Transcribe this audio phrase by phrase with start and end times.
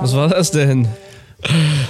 [0.00, 0.88] Was war das denn?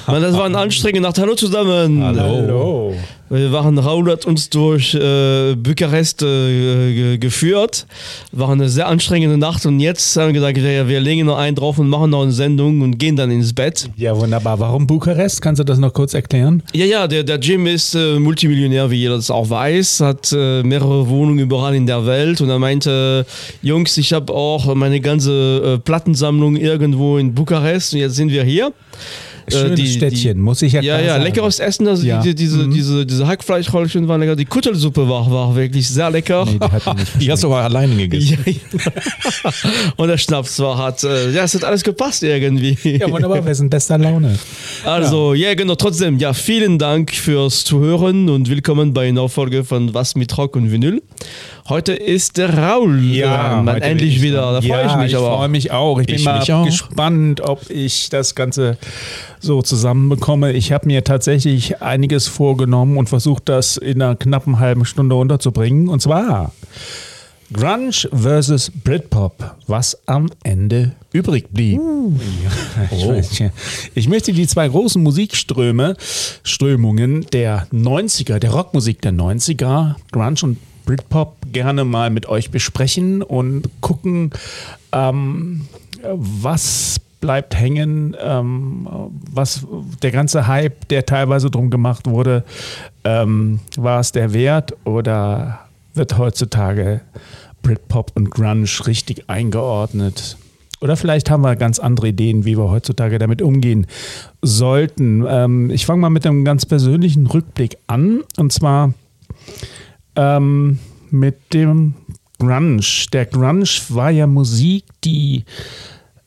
[0.06, 1.18] Man, das war ein anstrengender Nacht.
[1.18, 2.02] Hallo zusammen.
[2.02, 2.94] Hallo.
[3.28, 7.84] Wir waren Raul hat uns durch äh, Bukarest äh, ge- geführt.
[8.30, 11.56] War eine sehr anstrengende Nacht und jetzt haben wir gesagt, wir, wir legen noch einen
[11.56, 13.90] drauf und machen noch eine Sendung und gehen dann ins Bett.
[13.96, 14.60] Ja, wunderbar.
[14.60, 15.42] Warum Bukarest?
[15.42, 16.62] Kannst du das noch kurz erklären?
[16.72, 20.62] Ja, ja, der, der Jim ist äh, Multimillionär, wie jeder das auch weiß, hat äh,
[20.62, 23.26] mehrere Wohnungen überall in der Welt und er meinte,
[23.60, 28.44] Jungs, ich habe auch meine ganze äh, Plattensammlung irgendwo in Bukarest und jetzt sind wir
[28.44, 28.72] hier.
[29.48, 31.24] Schönes die- Städtchen, muss ich ja Ja, ja, sagen.
[31.24, 31.86] leckeres Essen.
[31.88, 32.20] Also Ja.
[32.20, 32.70] die, diese, Mhm.
[32.72, 34.36] diese, diese Hackfleischrollchen waren lecker.
[34.36, 36.44] Die Kuttelsuppe war, war wirklich sehr lecker.
[36.46, 38.38] Nee, die Die hast du aber alleine gegessen.
[38.46, 38.92] Ja, ja.
[39.96, 42.76] Und der Schnaps war hat, äh, ja, es hat alles gepasst irgendwie.
[42.84, 43.44] Ja, wunderbar.
[43.44, 44.38] Wir sind bester Laune.
[44.84, 45.54] Also, ja.
[45.54, 50.36] genau, trotzdem, ja, vielen Dank fürs Zuhören und willkommen bei einer Folge von Was mit
[50.38, 51.02] Rock und Vinyl.
[51.68, 54.42] Heute ist der Raul dran, heute bin endlich ich wieder.
[54.42, 54.54] dran.
[54.54, 55.36] Da freue ja, ich mich ich aber.
[55.36, 55.98] freue mich auch.
[55.98, 58.78] Ich bin Ich mal gespannt, ob ich das Ganze
[59.40, 60.52] so zusammenbekomme.
[60.52, 65.88] Ich habe mir tatsächlich einiges vorgenommen und versucht, das in einer knappen halben Stunde unterzubringen.
[65.88, 66.52] Und zwar
[67.52, 71.80] Grunge versus Britpop, was am Ende übrig blieb.
[72.92, 73.50] Ja, ich, ja.
[73.96, 75.96] ich möchte die zwei großen Musikströme,
[76.44, 83.22] Strömungen der 90er, der Rockmusik der 90er, Grunge und Britpop, gerne mal mit euch besprechen
[83.22, 84.30] und gucken,
[84.92, 85.68] ähm,
[86.02, 88.88] was bleibt hängen, ähm,
[89.32, 89.66] was
[90.02, 92.44] der ganze Hype, der teilweise drum gemacht wurde,
[93.04, 95.60] ähm, war es der Wert oder
[95.94, 97.00] wird heutzutage
[97.62, 100.36] Britpop und Grunge richtig eingeordnet?
[100.80, 103.86] Oder vielleicht haben wir ganz andere Ideen, wie wir heutzutage damit umgehen
[104.42, 105.24] sollten.
[105.26, 108.22] Ähm, ich fange mal mit einem ganz persönlichen Rückblick an.
[108.36, 108.92] Und zwar
[110.16, 110.78] ähm,
[111.10, 111.94] mit dem
[112.38, 112.82] Grunge.
[113.12, 115.44] Der Grunge war ja Musik, die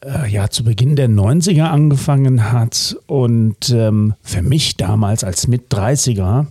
[0.04, 6.46] äh, ja zu Beginn der 90er angefangen hat und ähm, für mich damals als Mit-30er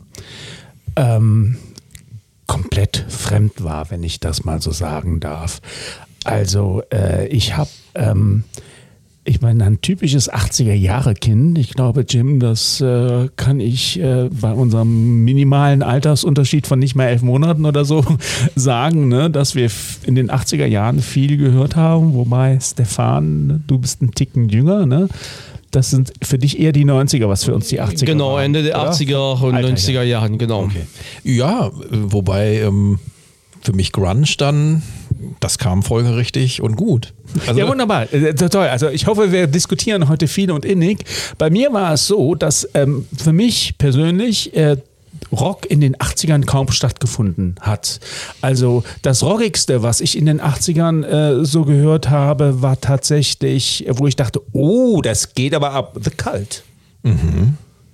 [0.97, 1.57] ähm,
[2.47, 5.61] komplett fremd war, wenn ich das mal so sagen darf.
[6.25, 8.45] Also äh, ich habe, ähm,
[9.29, 11.59] ich bin ein typisches 80er-Jahre-Kind.
[11.59, 17.09] Ich glaube, Jim, das äh, kann ich äh, bei unserem minimalen Altersunterschied von nicht mehr
[17.09, 18.05] elf Monaten oder so
[18.55, 19.71] sagen, ne, dass wir
[20.07, 22.15] in den 80er Jahren viel gehört haben.
[22.15, 25.09] Wobei, Stefan, du bist ein Ticken jünger, ne?
[25.71, 28.63] Das sind für dich eher die 90er, was für uns die 80er Genau, waren, Ende
[28.63, 28.93] der oder?
[28.93, 30.71] 80er und Alter, 90er Jahren, genau.
[31.23, 32.99] Ja, äh, wobei ähm,
[33.61, 34.83] für mich Grunge dann,
[35.41, 37.13] das kam folgerichtig und gut.
[37.47, 38.13] Also, ja, wunderbar.
[38.13, 38.69] Äh, Toll.
[38.69, 41.05] Also ich hoffe, wir diskutieren heute viel und innig.
[41.37, 44.77] Bei mir war es so, dass ähm, für mich persönlich äh,
[45.33, 48.01] Rock in den 80ern kaum stattgefunden hat.
[48.41, 54.07] Also das Rockigste, was ich in den 80ern äh, so gehört habe, war tatsächlich, wo
[54.07, 56.63] ich dachte, oh, das geht aber ab, The Cult.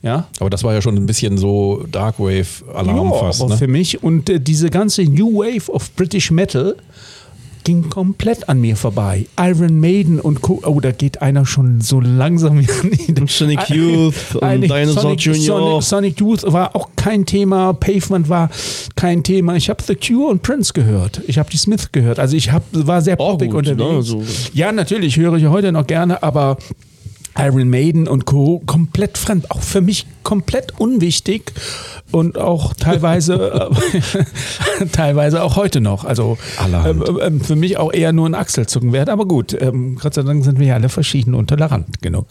[0.04, 3.48] Ja, aber das war ja schon ein bisschen so Darkwave-Alarm ja, fast.
[3.48, 3.56] Ne?
[3.56, 6.76] für mich und äh, diese ganze New Wave of British Metal
[7.64, 9.26] ging komplett an mir vorbei.
[9.40, 10.60] Iron Maiden und Co.
[10.64, 12.58] Oh, da geht einer schon so langsam.
[13.08, 15.82] Und Sonic Youth und Dinosaur Sonic, Junior.
[15.82, 17.72] Sonic, Sonic Youth war auch kein Thema.
[17.72, 18.50] Pavement war
[18.96, 19.56] kein Thema.
[19.56, 21.22] Ich habe The Cure und Prince gehört.
[21.26, 22.18] Ich habe die Smith gehört.
[22.18, 23.72] Also ich hab, war sehr Auch poppig gut, ne?
[23.72, 24.08] unterwegs.
[24.08, 24.22] So.
[24.52, 26.58] Ja, natürlich höre ich heute noch gerne, aber
[27.38, 28.62] Iron Maiden und Co.
[28.64, 31.52] komplett fremd, auch für mich komplett unwichtig
[32.12, 33.70] und auch teilweise
[34.80, 36.04] äh, teilweise auch heute noch.
[36.04, 40.14] Also ähm, ähm, für mich auch eher nur ein Achselzucken wert, aber gut, ähm, Gott
[40.14, 42.26] sei Dank sind wir ja alle verschieden und tolerant genug.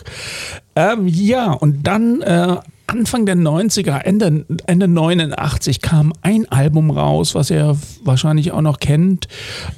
[0.75, 7.33] Ähm, ja, und dann äh, Anfang der 90er, Ende, Ende 89 kam ein Album raus,
[7.33, 9.27] was ihr wahrscheinlich auch noch kennt.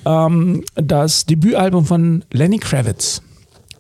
[0.05, 3.21] Ähm, das Debütalbum von Lenny Kravitz.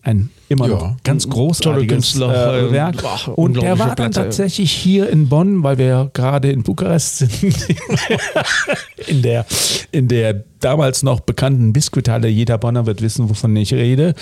[0.03, 0.97] Ein immer noch Ja.
[1.03, 3.03] ganz großartiges Künstler, äh, Werk.
[3.05, 4.11] ach, Und der war dann Platte.
[4.11, 7.33] tatsächlich hier in Bonn, weil wir gerade in Bukarest sind,
[9.07, 9.45] in der,
[9.91, 12.27] in der damals noch bekannten Biskuithalle.
[12.27, 14.13] Jeder Bonner wird wissen, wovon ich rede.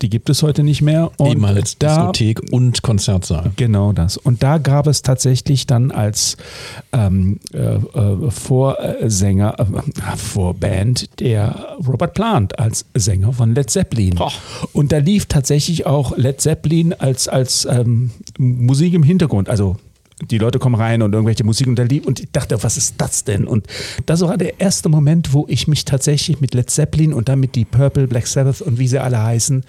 [0.00, 1.10] Die gibt es heute nicht mehr.
[1.16, 3.52] Und Ehemals da, Diskothek und Konzertsaal.
[3.56, 4.16] Genau das.
[4.16, 6.36] Und da gab es tatsächlich dann als
[6.92, 14.14] ähm, äh, äh, Vorsänger, äh, Vorband der Robert Plant als Sänger von Led Zeppelin.
[14.14, 14.32] Boah.
[14.72, 19.48] Und da lief tatsächlich auch Led Zeppelin als, als ähm, Musik im Hintergrund.
[19.48, 19.76] Also
[20.30, 23.44] die Leute kommen rein und irgendwelche Musik und und ich dachte, was ist das denn?
[23.46, 23.66] Und
[24.06, 27.64] das war der erste Moment, wo ich mich tatsächlich mit Led Zeppelin und damit die
[27.64, 29.64] Purple, Black Sabbath und wie sie alle heißen,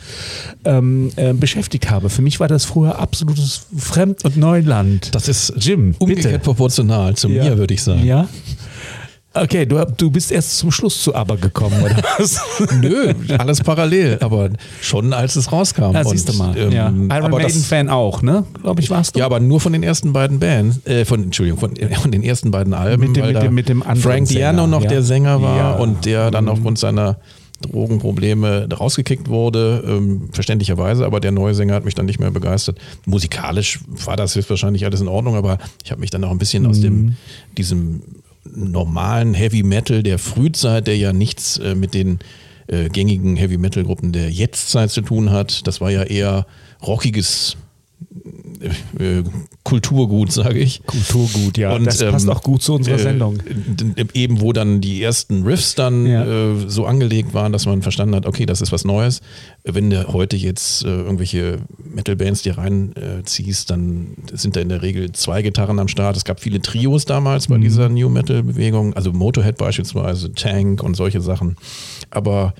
[0.66, 2.10] ähm, äh, beschäftigt habe.
[2.10, 5.14] Für mich war das früher absolutes Fremd- und Neuland.
[5.16, 6.40] Das ist Jim, umgekehrt bitte.
[6.40, 7.44] proportional zu Ja.
[7.44, 8.04] mir, würde ich sagen.
[8.06, 8.28] Ja.
[9.36, 12.40] Okay, du, du bist erst zum Schluss zu Aber gekommen, oder was?
[12.82, 14.50] Nö, alles parallel, aber
[14.80, 15.94] schon als es rauskam.
[15.94, 16.56] Ja, siehst du mal.
[16.56, 16.88] ähm, ja.
[16.90, 18.46] Iron aber das- Maiden-Fan auch, ne?
[18.62, 19.20] Glaube ich, warst du?
[19.20, 22.52] Ja, aber nur von den ersten beiden Bands, äh, von, Entschuldigung, von, von den ersten
[22.52, 24.90] beiden Alben, Mit dem- mit dem- mit dem anderen Frank Diano noch ja.
[24.90, 25.72] der Sänger war Ja.
[25.78, 27.18] und der dann aufgrund seiner
[27.62, 32.78] Drogenprobleme rausgekickt wurde, ähm, verständlicherweise, aber der neue Sänger hat mich dann nicht mehr begeistert.
[33.06, 36.66] Musikalisch war das höchstwahrscheinlich alles in Ordnung, aber ich habe mich dann auch ein bisschen
[36.68, 36.82] aus Mhm.
[36.82, 37.16] dem,
[37.58, 38.02] diesem
[38.46, 42.20] normalen Heavy Metal der Frühzeit, der ja nichts äh, mit den
[42.68, 45.68] äh, gängigen Heavy Metal Gruppen der Jetztzeit zu tun hat.
[45.68, 46.46] Das war ja eher
[46.82, 47.58] rockiges
[49.00, 49.24] äh,
[49.64, 50.84] Kulturgut, sage ich.
[50.86, 51.74] Kulturgut, ja.
[51.76, 53.40] Und, das passt ähm, auch gut zu unserer äh, Sendung.
[53.46, 56.24] d- Eben, wo dann die ersten Riffs dann Ja.
[56.26, 59.22] äh, so angelegt waren, dass man verstanden hat, okay, das ist was Neues.
[59.64, 65.12] Wenn du heute jetzt äh, irgendwelche Metal-Bands dir reinziehst, dann sind da in der Regel
[65.14, 66.18] zwei Gitarren am Start.
[66.18, 67.54] Es gab viele Trios damals Mhm.
[67.54, 71.56] bei dieser New Metal-Bewegung, also Motorhead beispielsweise, Tank und solche Sachen.
[72.10, 72.54] Aber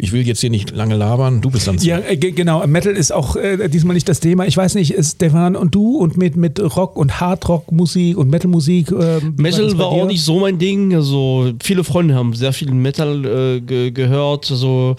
[0.00, 2.64] ich will jetzt hier nicht lange labern, du bist dann Ja, äh, ge- genau.
[2.66, 4.46] Metal ist auch äh, diesmal nicht das Thema.
[4.46, 8.92] Ich weiß nicht, ist Stefan und du und mit, mit Rock und Hardrock-Musik und Metal-Musik.
[8.92, 10.94] Äh, Metal war auch nicht so mein Ding.
[10.94, 14.50] Also viele Freunde haben sehr viel Metal äh, ge gehört.
[14.50, 14.94] Also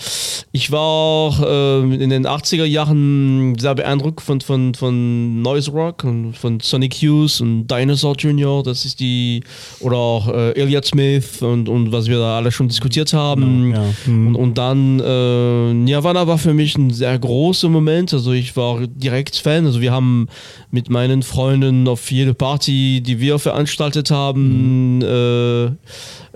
[0.52, 6.04] ich war auch äh, in den 80er Jahren sehr beeindruckt von, von, von Noise Rock
[6.04, 8.64] und von Sonic Youth und Dinosaur Jr.
[8.64, 9.44] Das ist die
[9.80, 13.72] oder auch äh, Elliott Smith und, und was wir da alle schon diskutiert haben.
[13.72, 13.94] Genau, ja.
[14.08, 14.28] Mhm.
[14.28, 18.14] Und, und dann äh, Nirvana war für mich ein sehr großer Moment.
[18.14, 19.66] Also ich war direkt Fan.
[19.66, 20.28] Also wir haben
[20.72, 25.72] mit meinen Freunden auf jede Party, die wir veranstaltet haben, äh,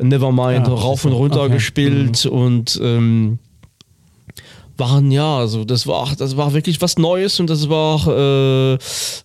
[0.04, 1.50] Nevermind Ja, rauf und runter okay.
[1.50, 1.54] Mhm.
[1.54, 3.40] gespielt und ähm,
[4.78, 8.78] waren ja, also das war das war wirklich was Neues und das war auch, äh,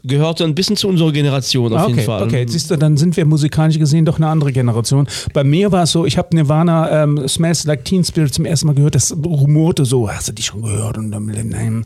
[0.04, 2.22] gehörte ein bisschen zu unserer Generation auf Ah, okay, jeden Fall.
[2.22, 5.08] Okay, siehst du, dann sind wir musikalisch gesehen doch eine andere Generation.
[5.32, 8.66] Bei mir war es so, ich habe Nirvana ähm, Smells Like Teen Spirit zum ersten
[8.66, 10.98] Mal gehört, das rumorte so, hast du die schon gehört?
[10.98, 11.84] Und dann, nein.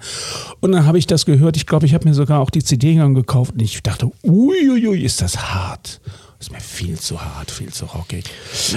[0.60, 2.94] und dann habe ich das gehört, ich glaube, ich habe mir sogar auch die CD
[2.94, 6.00] gekauft und ich dachte, uiuiui, ist das hart.
[6.42, 8.24] Ist mir viel zu hart, viel zu rockig.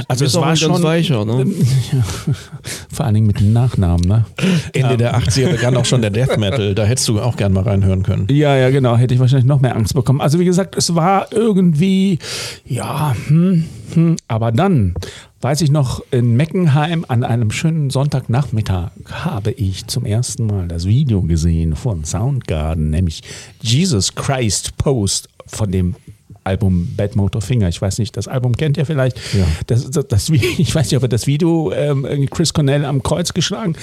[0.08, 1.48] Also es war schon weicher, ne?
[2.92, 4.26] Vor allen Dingen mit dem Nachnamen, ne?
[4.72, 6.76] Ende der 80er begann auch schon der Death Metal.
[6.76, 8.28] Da hättest du auch gern mal reinhören können.
[8.30, 8.98] Ja, ja, genau.
[8.98, 10.22] Hätte ich wahrscheinlich noch mehr Angst bekommen.
[10.22, 12.20] Also wie gesagt, es war irgendwie,
[12.68, 13.66] ja, hm,
[13.96, 14.18] hm.
[14.28, 14.94] aber dann
[15.42, 20.86] weiß ich noch, in Meckenheim an einem schönen Sonntagnachmittag habe ich zum ersten Mal das
[20.86, 23.24] Video gesehen von Soundgarden, nämlich
[23.60, 25.96] Jesus Christ Post von dem
[26.46, 27.68] Album Bad Motor Finger.
[27.68, 29.18] Ich weiß nicht, das Album kennt ihr vielleicht.
[29.34, 29.46] Ja.
[29.68, 33.34] Das, das, das, ich weiß nicht, ob ihr das Video ähm, Chris Cornell am Kreuz
[33.34, 33.76] geschlagen.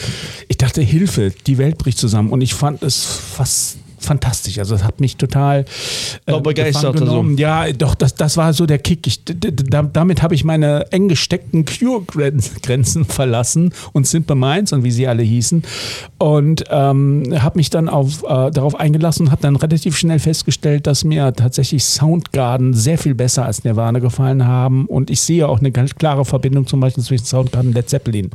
[0.48, 2.30] Ich dachte, Hilfe, die Welt bricht zusammen.
[2.30, 4.58] Und ich fand es fast fantastisch.
[4.58, 5.64] Also es hat mich total
[6.26, 7.04] äh, begeistert, also.
[7.04, 7.36] genommen.
[7.38, 9.06] Ja, doch, das, das war so der Kick.
[9.06, 15.06] Ich, damit habe ich meine eng gesteckten Cure-Grenzen verlassen und Simple Minds und wie sie
[15.06, 15.62] alle hießen.
[16.18, 20.86] Und ähm, habe mich dann auf, äh, darauf eingelassen und habe dann relativ schnell festgestellt,
[20.86, 24.86] dass mir tatsächlich Soundgarden sehr viel besser als Nirvana gefallen haben.
[24.86, 28.30] Und ich sehe auch eine ganz klare Verbindung zum Beispiel zwischen Soundgarden und Led Zeppelin.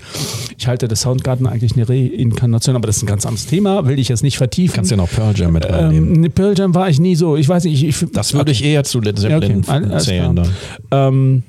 [0.58, 4.00] Ich halte das Soundgarden eigentlich eine Reinkarnation, aber das ist ein ganz anderes Thema, will
[4.00, 4.76] ich jetzt nicht vertiefen.
[4.76, 6.24] Kannst ja noch Pearl Jam mit reinnehmen.
[6.26, 7.36] ähm, Pearl Jam war ich nie so.
[7.38, 9.48] Ich weiß nicht, ich, ich Das würde ich eher zu Led ja, okay.
[9.48, 10.36] Zeppelin All- alles zählen.
[10.36, 10.50] Dann.
[10.92, 11.44] Ähm,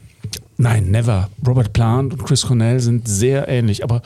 [0.59, 1.31] nein, never.
[1.47, 4.03] Robert Plant und Chris Cornell sind sehr ähnlich, aber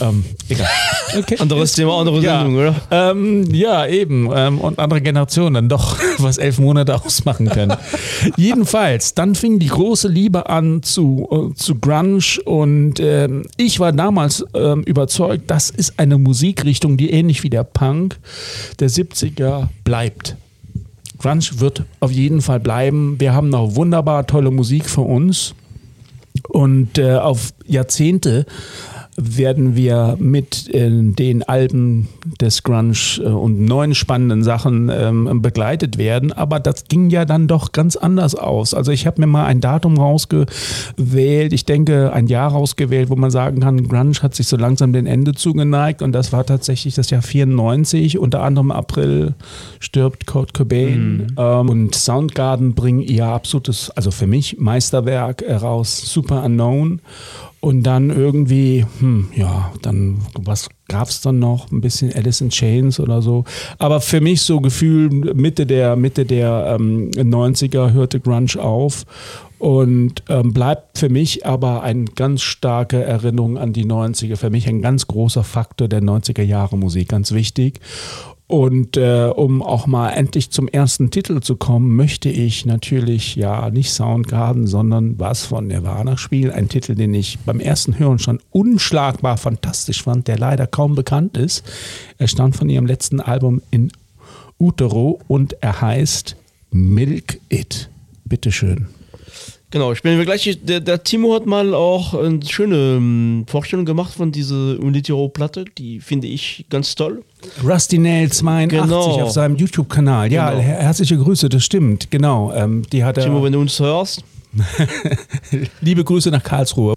[0.00, 0.68] ähm, egal.
[1.16, 1.36] Okay.
[1.38, 2.40] Anderes Thema, andere Ja.
[2.40, 2.74] Sendung, oder?
[2.90, 4.28] Ähm, ja, eben.
[4.34, 7.76] Ähm, und andere Generationen dann doch, was elf Monate ausmachen können.
[8.36, 13.92] Jedenfalls, dann fing die große Liebe an zu, äh, zu Grunge und ähm, ich war
[13.92, 18.18] damals ähm, überzeugt, das ist eine Musikrichtung, die ähnlich wie der Punk
[18.80, 20.36] der 70er bleibt.
[21.18, 23.14] Grunge wird auf jeden Fall bleiben.
[23.20, 25.54] Wir haben noch wunderbar tolle Musik für uns.
[26.48, 28.46] Und äh, auf Jahrzehnte
[29.16, 32.08] werden wir mit äh, den Alben
[32.40, 36.32] des Grunge äh, und neuen spannenden Sachen ähm, begleitet werden.
[36.32, 38.74] Aber das ging ja dann doch ganz anders aus.
[38.74, 43.30] Also ich habe mir mal ein Datum rausgewählt, ich denke ein Jahr rausgewählt, wo man
[43.30, 47.10] sagen kann, Grunge hat sich so langsam dem Ende zugeneigt und das war tatsächlich das
[47.10, 48.18] Jahr 94.
[48.18, 49.34] Unter anderem April
[49.80, 56.02] stirbt Kurt Cobain ähm, und Soundgarden bringen ihr absolutes, also für mich Meisterwerk äh, raus,
[56.12, 57.00] Super Unknown.
[57.66, 61.72] Und dann irgendwie, hm, ja, dann, was gab es dann noch?
[61.72, 63.42] Ein bisschen Alice in Chains oder so.
[63.78, 69.04] Aber für mich so Gefühl, Mitte der, Mitte der ähm, 90er hörte Grunge auf
[69.58, 74.36] und ähm, bleibt für mich aber eine ganz starke Erinnerung an die 90er.
[74.36, 77.80] Für mich ein ganz großer Faktor der 90er Jahre Musik, ganz wichtig.
[78.48, 83.70] Und äh, um auch mal endlich zum ersten Titel zu kommen, möchte ich natürlich ja
[83.70, 86.52] nicht Soundgarden, sondern was von Nirvana spielen.
[86.52, 91.36] Ein Titel, den ich beim ersten Hören schon unschlagbar fantastisch fand, der leider kaum bekannt
[91.36, 91.64] ist.
[92.18, 93.90] Er stammt von ihrem letzten Album in
[94.60, 96.36] Utero und er heißt
[96.70, 97.90] Milk It.
[98.24, 98.86] Bitteschön.
[99.70, 100.58] Genau, ich bin gleich.
[100.62, 105.64] Der, der Timo hat mal auch eine schöne um, Vorstellung gemacht von dieser Unitiro-Platte.
[105.76, 107.24] Die finde ich ganz toll.
[107.64, 109.22] Rusty Nail 82 genau.
[109.22, 110.32] auf seinem YouTube-Kanal.
[110.32, 110.62] Ja, genau.
[110.62, 112.10] herzliche Grüße, das stimmt.
[112.10, 112.52] Genau.
[112.54, 114.22] Ähm, die hat Timo, wenn du uns hörst.
[115.80, 116.95] Liebe Grüße nach Karlsruhe.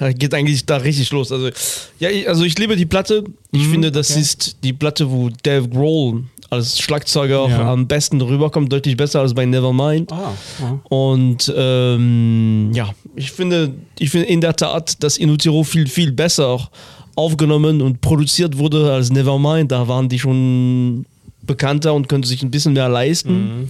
[0.14, 1.32] geht eigentlich da richtig los.
[1.32, 1.50] Also,
[1.98, 3.24] ja, ich, also ich liebe die Platte.
[3.52, 4.20] Ich mhm, finde, das okay.
[4.20, 7.72] ist die Platte, wo Dave Grohl als Schlagzeuger ja.
[7.72, 10.10] am besten rüberkommt, deutlich besser als bei Nevermind.
[10.10, 10.78] Ah, ah.
[10.88, 16.68] Und ähm, ja, ich finde, ich finde in der Tat, dass Inutiro viel, viel besser
[17.16, 19.72] aufgenommen und produziert wurde als Nevermind.
[19.72, 21.04] Da waren die schon
[21.42, 23.60] bekannter und könnten sich ein bisschen mehr leisten.
[23.60, 23.68] Mhm.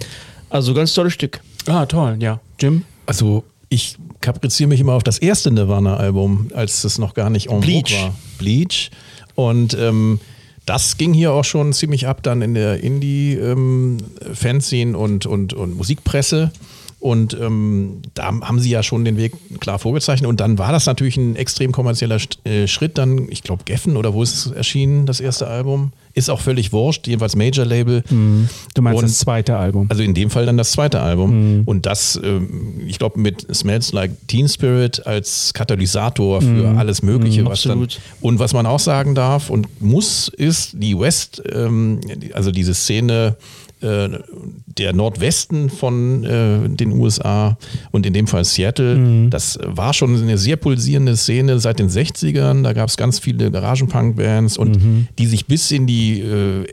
[0.50, 1.40] Also ganz tolles Stück.
[1.66, 2.40] Ah, toll, ja.
[2.60, 2.84] Jim?
[3.06, 7.60] Also ich kapriziere mich immer auf das erste Nirvana-Album, als es noch gar nicht en
[7.60, 8.02] Bleach.
[8.02, 8.14] war.
[8.38, 8.90] Bleach.
[9.34, 10.20] Und ähm,
[10.66, 15.76] das ging hier auch schon ziemlich ab dann in der Indie-Fanzine ähm, und, und, und
[15.76, 16.52] Musikpresse.
[17.00, 20.28] Und ähm, da haben sie ja schon den Weg klar vorgezeichnet.
[20.28, 22.98] Und dann war das natürlich ein extrem kommerzieller äh, Schritt.
[22.98, 25.92] Dann, ich glaube, Geffen oder wo ist es erschienen, das erste Album?
[26.14, 28.02] Ist auch völlig wurscht, jedenfalls Major Label.
[28.10, 28.48] Mhm.
[28.74, 29.86] Du meinst und, das zweite Album?
[29.88, 31.58] Also in dem Fall dann das zweite Album.
[31.58, 31.62] Mhm.
[31.66, 36.78] Und das, ähm, ich glaube, mit Smells Like Teen Spirit als Katalysator für mhm.
[36.78, 37.44] alles Mögliche.
[37.46, 37.86] Was dann,
[38.20, 42.00] und was man auch sagen darf und muss, ist die West, ähm,
[42.32, 43.36] also diese Szene,
[43.80, 44.08] äh,
[44.66, 47.56] der Nordwesten von äh, den USA
[47.90, 48.96] und in dem Fall Seattle.
[48.96, 49.30] Mhm.
[49.30, 52.62] Das war schon eine sehr pulsierende Szene seit den 60ern.
[52.62, 55.08] Da gab es ganz viele Garagenpunk-Bands und mhm.
[55.18, 56.66] die sich bis in die äh,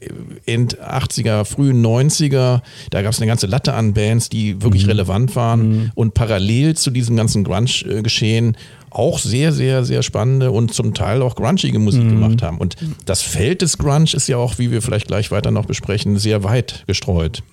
[0.45, 4.89] End 80er, frühen 90er, da gab es eine ganze Latte an Bands, die wirklich mhm.
[4.89, 5.69] relevant waren.
[5.69, 5.91] Mhm.
[5.95, 8.57] Und parallel zu diesem ganzen Grunge-Geschehen
[8.95, 12.09] auch sehr, sehr, sehr spannende und zum Teil auch grungige Musik mhm.
[12.11, 12.57] gemacht haben.
[12.57, 16.17] Und das Feld des Grunge ist ja auch, wie wir vielleicht gleich weiter noch besprechen,
[16.17, 17.43] sehr weit gestreut.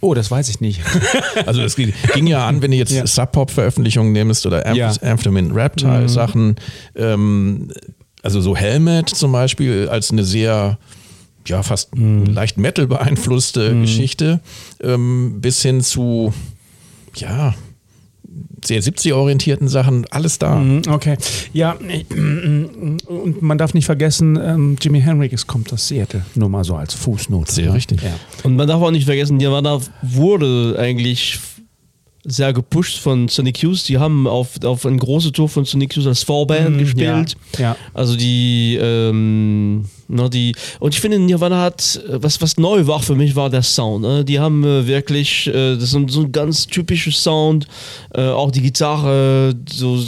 [0.00, 0.80] Oh, das weiß ich nicht.
[1.46, 3.06] also es ging ja an, wenn du jetzt ja.
[3.06, 4.92] Sub-Pop-Veröffentlichungen nimmst oder Amph ja.
[5.00, 6.48] Amphetamine Reptile-Sachen.
[6.48, 6.56] Mhm.
[6.96, 7.72] Ähm,
[8.22, 10.78] also so Helmet zum Beispiel als eine sehr
[11.46, 12.26] ja, fast mhm.
[12.26, 13.82] leicht Metal beeinflusste mhm.
[13.82, 14.40] Geschichte,
[14.82, 16.32] ähm, bis hin zu
[17.14, 17.54] ja,
[18.66, 20.56] sehr 70-orientierten Sachen, alles da.
[20.56, 21.16] Mhm, okay.
[21.52, 21.76] Ja,
[23.06, 26.94] und man darf nicht vergessen, ähm, Jimi Hendrix kommt aus Seattle, nur mal so als
[26.94, 27.52] Fußnote.
[27.52, 27.74] Sehr ne?
[27.74, 28.02] richtig.
[28.02, 28.14] Ja.
[28.42, 31.38] Und man darf auch nicht vergessen, Nirvana wurde eigentlich
[32.24, 33.88] sehr gepusht von Sonic Youth.
[33.88, 37.36] Die haben auf, auf eine große Tour von Sonic Youth als Vorband mm, gespielt.
[37.58, 37.76] Ja, ja.
[37.92, 43.14] Also die, ähm, na, die, und ich finde, Nirvana hat, was, was neu war für
[43.14, 44.02] mich, war der Sound.
[44.02, 44.24] Ne?
[44.24, 47.66] Die haben äh, wirklich, äh, das ist so ein ganz typischer Sound,
[48.14, 50.02] äh, auch die Gitarre, so,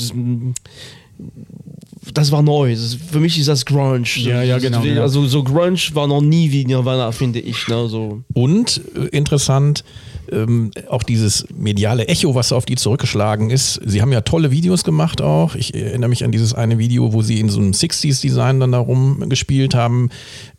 [2.15, 2.75] das war neu.
[2.75, 4.05] Das, für mich ist das Grunge.
[4.17, 4.81] Ja, ja, genau.
[4.81, 5.03] genau.
[5.03, 7.69] Also so Grunge war noch nie wie Nirvana, finde ich.
[7.69, 7.89] Ne?
[7.89, 8.23] So.
[8.33, 9.85] Und äh, interessant,
[10.33, 13.81] ähm, auch dieses mediale Echo, was auf die zurückgeschlagen ist.
[13.85, 15.55] Sie haben ja tolle Videos gemacht auch.
[15.55, 18.79] Ich erinnere mich an dieses eine Video, wo sie in so einem 60s-Design dann da
[18.79, 20.11] rumgespielt haben.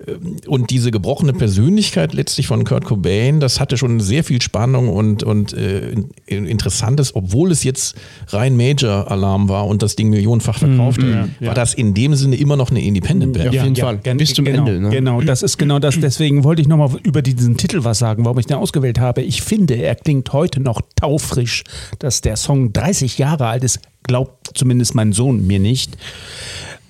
[0.07, 4.89] Ähm, und diese gebrochene Persönlichkeit letztlich von Kurt Cobain, das hatte schon sehr viel Spannung
[4.89, 5.93] und, und äh,
[6.25, 7.95] Interessantes, obwohl es jetzt
[8.29, 12.35] rein Major-Alarm war und das Ding millionenfach verkauft mhm, ja, war das in dem Sinne
[12.35, 13.53] immer noch eine Independent-Band.
[13.53, 13.97] Ja, auf jeden ja, Fall.
[13.97, 14.79] Bis zum genau, Ende.
[14.79, 14.89] Ne?
[14.89, 15.99] Genau, das ist genau das.
[15.99, 19.21] Deswegen wollte ich nochmal über diesen Titel was sagen, warum ich den ausgewählt habe.
[19.21, 21.63] Ich finde, finde, er klingt heute noch taufrisch,
[21.97, 25.97] dass der Song 30 Jahre alt ist, glaubt zumindest mein Sohn mir nicht.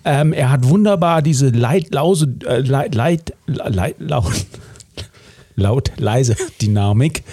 [0.04, 4.46] Ähm, er hat wunderbar diese leitlause, äh, leit, leit, leit, laut,
[5.56, 7.24] laut, leise Dynamik,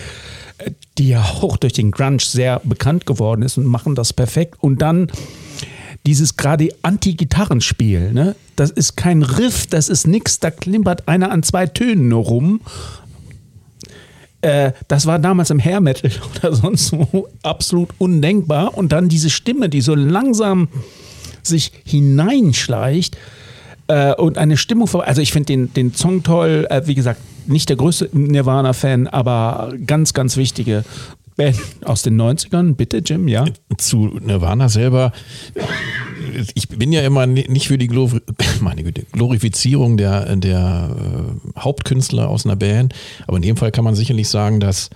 [0.99, 4.59] die ja auch durch den Grunge sehr bekannt geworden ist und machen das perfekt.
[4.61, 5.11] Und dann
[6.07, 8.37] dieses gerade Anti-Gitarrenspiel, ne?
[8.55, 12.61] Das ist kein Riff, das ist nix, da klimpert einer an zwei Tönen nur rum.
[14.45, 18.77] Äh, das war damals im Hair Metal oder sonst wo absolut undenkbar.
[18.77, 20.69] Und dann diese Stimme, die so langsam
[21.43, 23.17] sich hineinschleicht
[23.87, 24.89] äh, und eine Stimmung.
[25.01, 29.73] Also ich finde den, den Song toll, äh, wie gesagt, nicht der größte Nirvana-Fan, aber
[29.87, 30.85] ganz, ganz wichtige
[31.37, 32.75] Band aus den 90ern.
[32.75, 33.45] Bitte, Jim, ja?
[33.77, 35.13] Zu Nirvana selber.
[36.55, 38.11] Ich bin ja immer nicht für die Glor
[38.61, 40.97] meine Güte, Glorifizierung der, der
[41.57, 42.95] äh, Hauptkünstler aus einer Band,
[43.27, 44.91] aber in dem Fall kann man sicherlich sagen, dass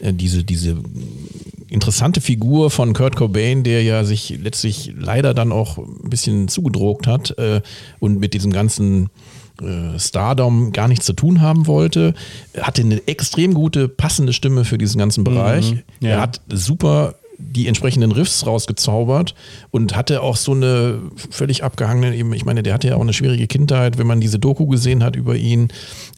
[0.00, 0.76] äh, diese, diese
[1.68, 7.06] interessante Figur von Kurt Cobain, der ja sich letztlich leider dann auch ein bisschen zugedrogt
[7.06, 7.62] hat äh,
[7.98, 9.10] und mit diesem ganzen
[9.62, 12.14] äh, Stardom gar nichts zu tun haben wollte,
[12.60, 15.72] hatte eine extrem gute, passende Stimme für diesen ganzen Bereich.
[15.72, 16.10] Mhm, ja.
[16.10, 19.34] Er hat super die entsprechenden Riffs rausgezaubert
[19.70, 23.46] und hatte auch so eine völlig abgehangene, ich meine, der hatte ja auch eine schwierige
[23.46, 25.68] Kindheit, wenn man diese Doku gesehen hat über ihn,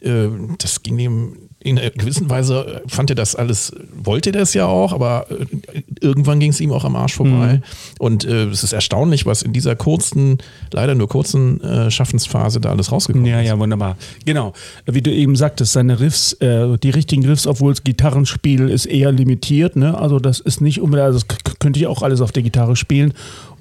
[0.01, 0.27] äh,
[0.59, 4.93] das ging ihm in einer gewissen Weise fand er das alles, wollte das ja auch,
[4.93, 7.55] aber äh, irgendwann ging es ihm auch am Arsch vorbei.
[7.55, 7.61] Mhm.
[7.99, 10.37] Und äh, es ist erstaunlich, was in dieser kurzen,
[10.71, 13.47] leider nur kurzen äh, Schaffensphase da alles rausgekommen ja, ist.
[13.47, 13.97] Ja, ja, wunderbar.
[14.25, 14.53] Genau.
[14.85, 19.11] Wie du eben sagtest, seine Riffs, äh, die richtigen Riffs, obwohl das Gitarrenspiel ist eher
[19.11, 19.75] limitiert.
[19.75, 19.97] Ne?
[19.97, 23.13] Also das ist nicht unbedingt, also das könnte ich auch alles auf der Gitarre spielen.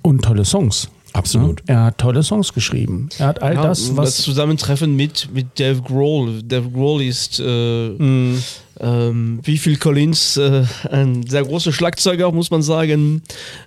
[0.03, 0.89] Und tolle Songs.
[1.17, 1.63] Absolut.
[1.69, 3.09] Ja, er hat tolle Songs geschrieben.
[3.19, 4.17] Er hat all ja, das, was.
[4.17, 6.43] Das Zusammentreffen mit, mit Dave Grohl.
[6.43, 8.43] Dave Grohl ist, äh, mm.
[8.81, 13.23] Ähm, wie Phil Collins, äh, ein sehr großer Schlagzeuger, muss man sagen.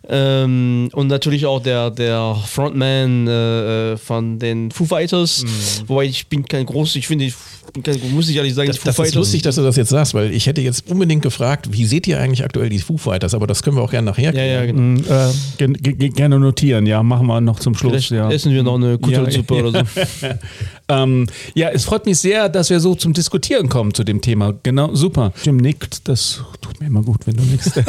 [0.08, 5.44] Ähm, und natürlich auch der, der Frontman äh, von den Foo Fighters.
[5.44, 5.88] Mm.
[5.88, 7.32] Wobei ich bin kein groß, ich finde,
[8.12, 10.48] muss ich ehrlich sagen, das, das ist lustig, dass du das jetzt sagst, weil ich
[10.48, 13.34] hätte jetzt unbedingt gefragt, wie seht ihr eigentlich aktuell die Foo Fighters?
[13.34, 14.34] Aber das können wir auch gerne nachher.
[14.34, 15.02] Ja, ja, genau.
[15.02, 15.04] Mm,
[15.58, 17.92] äh, gerne notieren, ja, machen wir noch zum Schluss.
[17.92, 18.32] Vielleicht ja.
[18.32, 20.28] essen wir noch eine Kuttelsuppe ja, oder so.
[20.90, 24.54] ähm, ja, es freut mich sehr, dass wir so zum Diskutieren kommen zu dem Thema.
[24.64, 25.34] Genau, super.
[25.44, 27.82] Jim nickt, das tut mir immer gut, wenn du nickst.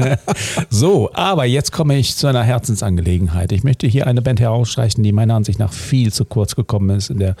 [0.70, 3.52] so, aber jetzt komme ich zu einer Herzensangelegenheit.
[3.52, 7.10] Ich möchte hier eine Band herausstreichen, die meiner Ansicht nach viel zu kurz gekommen ist
[7.10, 7.36] in der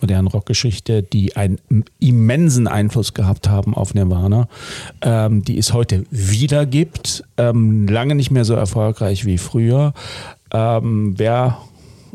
[0.00, 1.58] modernen Rockgeschichte die einen
[1.98, 4.48] immensen Einfluss gehabt haben auf Nirvana,
[5.02, 9.92] ähm, die es heute wieder gibt, ähm, lange nicht mehr so erfolgreich wie früher.
[10.52, 11.58] Ähm, wer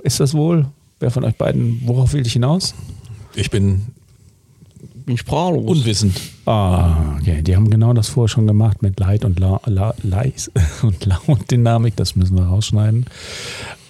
[0.04, 0.67] ist das wohl?
[1.00, 2.74] Wer von euch beiden, worauf will ich hinaus?
[3.36, 3.88] Ich bin
[5.05, 5.65] bin sprachlos.
[5.65, 6.19] Unwissend.
[6.45, 7.41] Ah, okay.
[7.41, 11.95] Die haben genau das vorher schon gemacht mit Leid und, La, La, Leis und Lautdynamik.
[11.95, 13.05] Das müssen wir rausschneiden.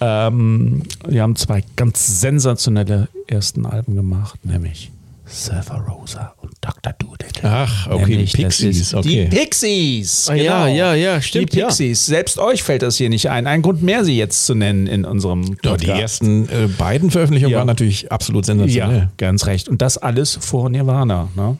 [0.00, 4.90] Ähm, wir haben zwei ganz sensationelle ersten Alben gemacht, nämlich
[5.28, 6.92] Surfer Rosa und Dr.
[6.92, 7.42] Doolittle.
[7.42, 8.94] Ach, okay, Nämlich, die Pixies.
[8.94, 9.28] Okay.
[9.28, 10.26] Die Pixies.
[10.28, 10.42] Genau.
[10.42, 11.52] Ja, ja, ja, stimmt.
[11.52, 12.06] Die Pixies.
[12.06, 12.14] Ja.
[12.14, 13.46] Selbst euch fällt das hier nicht ein.
[13.46, 15.82] Ein Grund mehr, sie jetzt zu nennen in unserem Podcast.
[15.82, 17.58] Ja, die ersten äh, beiden Veröffentlichungen ja.
[17.58, 18.98] waren natürlich absolut sensationell.
[18.98, 19.68] Ja, ganz recht.
[19.68, 21.28] Und das alles vor Nirvana.
[21.34, 21.58] Ne?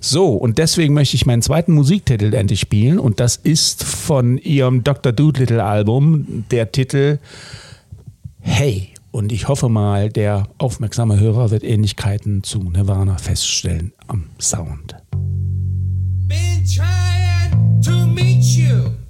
[0.00, 2.98] So, und deswegen möchte ich meinen zweiten Musiktitel endlich spielen.
[2.98, 5.12] Und das ist von ihrem Dr.
[5.12, 7.18] Doolittle Album der Titel
[8.40, 8.91] Hey.
[9.12, 14.96] Und ich hoffe mal, der aufmerksame Hörer wird Ähnlichkeiten zu Nirvana feststellen am Sound.
[16.26, 19.01] Been trying to meet you.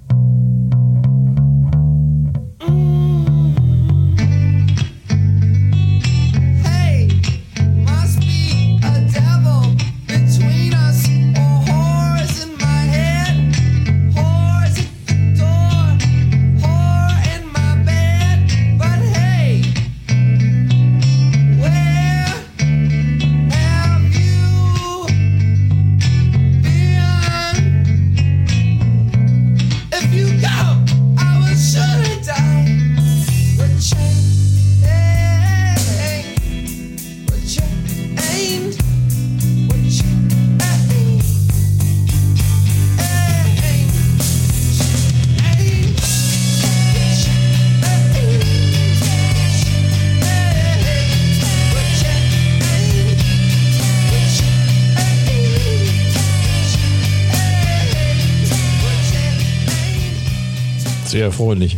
[61.23, 61.77] Sehr erfreulich.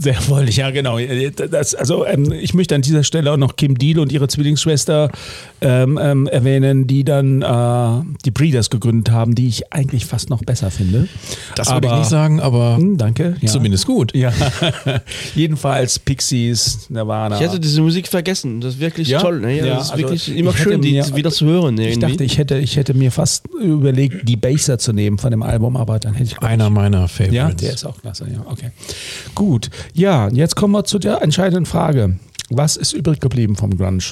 [0.00, 0.98] Sehr wohl, ja, genau.
[1.50, 5.10] Das, also ähm, ich möchte an dieser Stelle auch noch Kim Deal und ihre Zwillingsschwester
[5.60, 10.42] ähm, ähm, erwähnen, die dann äh, die Breeders gegründet haben, die ich eigentlich fast noch
[10.42, 11.08] besser finde.
[11.56, 13.36] Das würde ich nicht sagen, aber Hm, danke.
[13.40, 13.48] Ja.
[13.50, 14.14] zumindest gut.
[14.14, 14.32] Ja,
[15.34, 17.36] jedenfalls Pixies, Nirvana.
[17.36, 18.60] Ich hätte diese Musik vergessen.
[18.60, 19.20] Das ist wirklich Ja?
[19.20, 19.40] toll.
[19.40, 19.56] Ne?
[19.58, 21.76] Ja, Ja, das ist also wirklich ich immer schön, die mir- wieder zu hören.
[21.78, 21.88] Irgendwie.
[21.90, 25.42] ich dachte, ich hätte, ich hätte mir fast überlegt, die Baser zu nehmen von dem
[25.42, 27.56] Album, aber dann hätte ich Einer meiner Ja, Favorites.
[27.56, 28.70] der ist auch klasse, ja, okay.
[29.34, 32.18] Gut, ja, jetzt kommen wir zu der entscheidenden Frage.
[32.50, 34.02] Was ist übrig geblieben vom Grunge?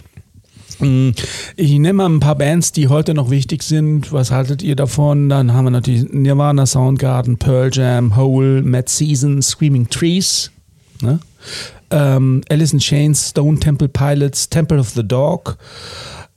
[0.79, 1.15] Hm,
[1.57, 4.12] Ich nenne mal ein paar Bands, die heute noch wichtig sind.
[4.12, 5.29] Was haltet ihr davon?
[5.29, 10.51] Dann haben wir natürlich Nirvana, Soundgarden, Pearl Jam, Hole, Mad Season, Screaming Trees,
[11.01, 11.19] ne?
[11.91, 15.57] ähm, Alice in Chains, Stone Temple Pilots, Temple of the Dog.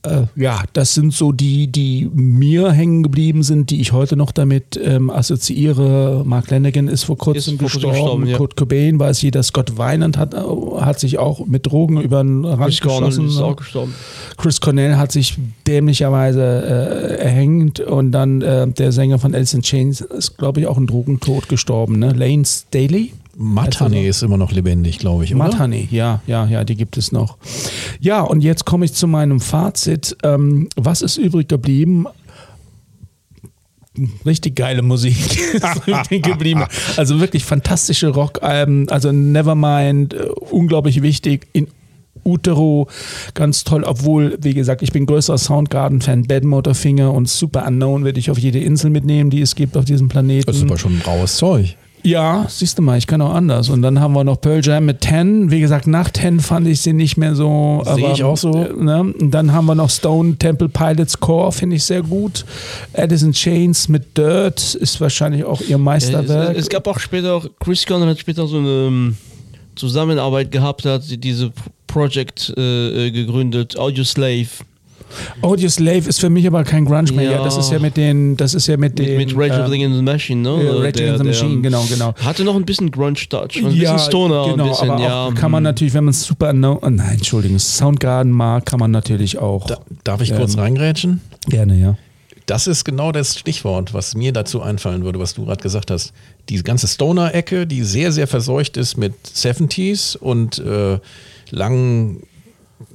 [0.03, 4.31] Äh, ja, das sind so die, die mir hängen geblieben sind, die ich heute noch
[4.31, 6.23] damit ähm, assoziiere.
[6.25, 7.91] Mark Lanigan ist vor kurzem Ist gestorben.
[7.91, 8.38] gestorben, ja.
[8.38, 9.43] Kurt Cobain weiß jeder.
[9.43, 10.38] Scott Weinand hat, äh,
[10.79, 13.27] hat sich auch mit Drogen über den Rand Chris Cornell geschossen.
[13.27, 13.43] ist ne?
[13.43, 13.93] auch gestorben.
[14.38, 19.63] Chris Cornell hat sich dämlicherweise äh, erhängt und dann äh, der Sänger von Alice in
[19.63, 21.99] Chains ist, glaube ich, auch ein Drogentod gestorben.
[21.99, 22.13] Ne?
[22.13, 23.12] Lane Staley?
[23.41, 25.58] Matane ist immer noch lebendig, glaube ich, oder?
[25.58, 27.38] Honey, ja, ja, ja, die gibt es noch.
[28.02, 30.17] Ja, und jetzt komme ich zu meinem Fazit.
[30.23, 32.06] Ähm, was ist übrig geblieben?
[34.25, 35.15] Richtig geile Musik
[35.54, 36.65] ist übrig geblieben.
[36.97, 38.89] Also wirklich fantastische Rockalben.
[38.89, 41.47] Also Nevermind, äh, unglaublich wichtig.
[41.54, 41.69] In
[42.25, 42.89] Utero,
[43.36, 46.23] ganz toll, obwohl, wie gesagt, ich bin größerer Soundgarden-Fan.
[46.23, 49.86] Bad Motorfinger und Super Unknown werde ich auf jede Insel mitnehmen, die es gibt auf
[49.86, 50.45] diesem Planeten.
[50.45, 51.78] Das ist aber schon raues Zeug.
[52.03, 53.69] Ja, siehst du mal, ich kann auch anders.
[53.69, 55.51] Und dann haben wir noch Pearl Jam mit 10.
[55.51, 57.81] Wie gesagt, nach 10 fand ich sie nicht mehr so.
[57.83, 58.51] Sehe aber, ich auch so.
[58.51, 59.01] Ne?
[59.19, 62.45] Und dann haben wir noch Stone Temple Pilots Core, finde ich sehr gut.
[62.93, 66.51] Addison Chains mit Dirt ist wahrscheinlich auch ihr Meisterwerk.
[66.55, 69.17] Es, es gab auch später, Chris Cornell hat später so eine ähm,
[69.75, 71.51] Zusammenarbeit gehabt, hat die- diese
[71.88, 74.47] Project äh, äh, gegründet, Audio Slave.
[75.41, 77.24] Audio Slave ist für mich aber kein Grunge mehr.
[77.24, 77.32] Ja.
[77.38, 77.43] Ja.
[77.43, 79.17] das ist ja mit den, das ist ja mit Mit, den.
[79.17, 80.63] mit Rage ähm, Against the Machine, ne?
[80.63, 82.13] ja, Äh, Rage Against the Machine, genau, genau.
[82.15, 85.26] Hatte noch ein bisschen Grunge-Touch, ein bisschen Stoner, genau, ein bisschen, aber ja.
[85.28, 88.91] auch kann man natürlich, wenn man Super Unknown, oh nein, Entschuldigung, Soundgarden mag, kann man
[88.91, 91.22] natürlich auch Da, darf ich kurz reingrätschen?
[91.48, 91.98] gerne, ja.
[92.45, 96.13] Das ist genau das Stichwort, was mir dazu einfallen würde, was du gerade gesagt hast.
[96.50, 100.98] Die ganze Stoner-Ecke, die sehr, sehr verseucht ist mit 70s und äh,
[101.52, 102.24] langen,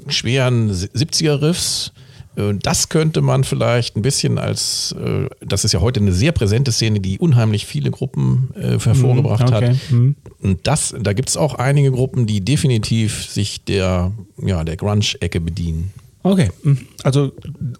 [0.09, 1.92] schweren 70er-Riffs.
[2.37, 6.33] Äh, Das könnte man vielleicht ein bisschen als, äh, das ist ja heute eine sehr
[6.33, 9.68] präsente Szene, die unheimlich viele Gruppen äh, hervorgebracht okay.
[9.70, 9.90] hat.
[9.90, 10.16] Mhm.
[10.42, 15.40] Und das, da gibt es auch einige Gruppen, die definitiv sich der, ja, der Grunge-Ecke
[15.40, 15.92] bedienen.
[16.26, 16.78] Okay, mhm.
[17.02, 17.32] also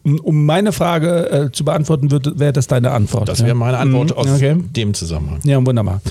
[0.03, 3.27] um, um meine Frage äh, zu beantworten, wäre das deine Antwort.
[3.27, 3.47] Das ja?
[3.47, 4.55] wäre meine Antwort Mhm, aus okay.
[4.77, 5.41] dem Zusammenhang.
[5.45, 6.03] Ja, wunderbar.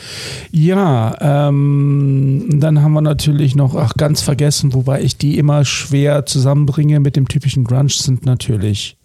[0.52, 6.26] Ja, ähm, dann haben wir natürlich noch, ach, ganz vergessen, wobei ich die immer schwer
[6.26, 8.98] zusammenbringe mit dem typischen Grunge, sind natürlich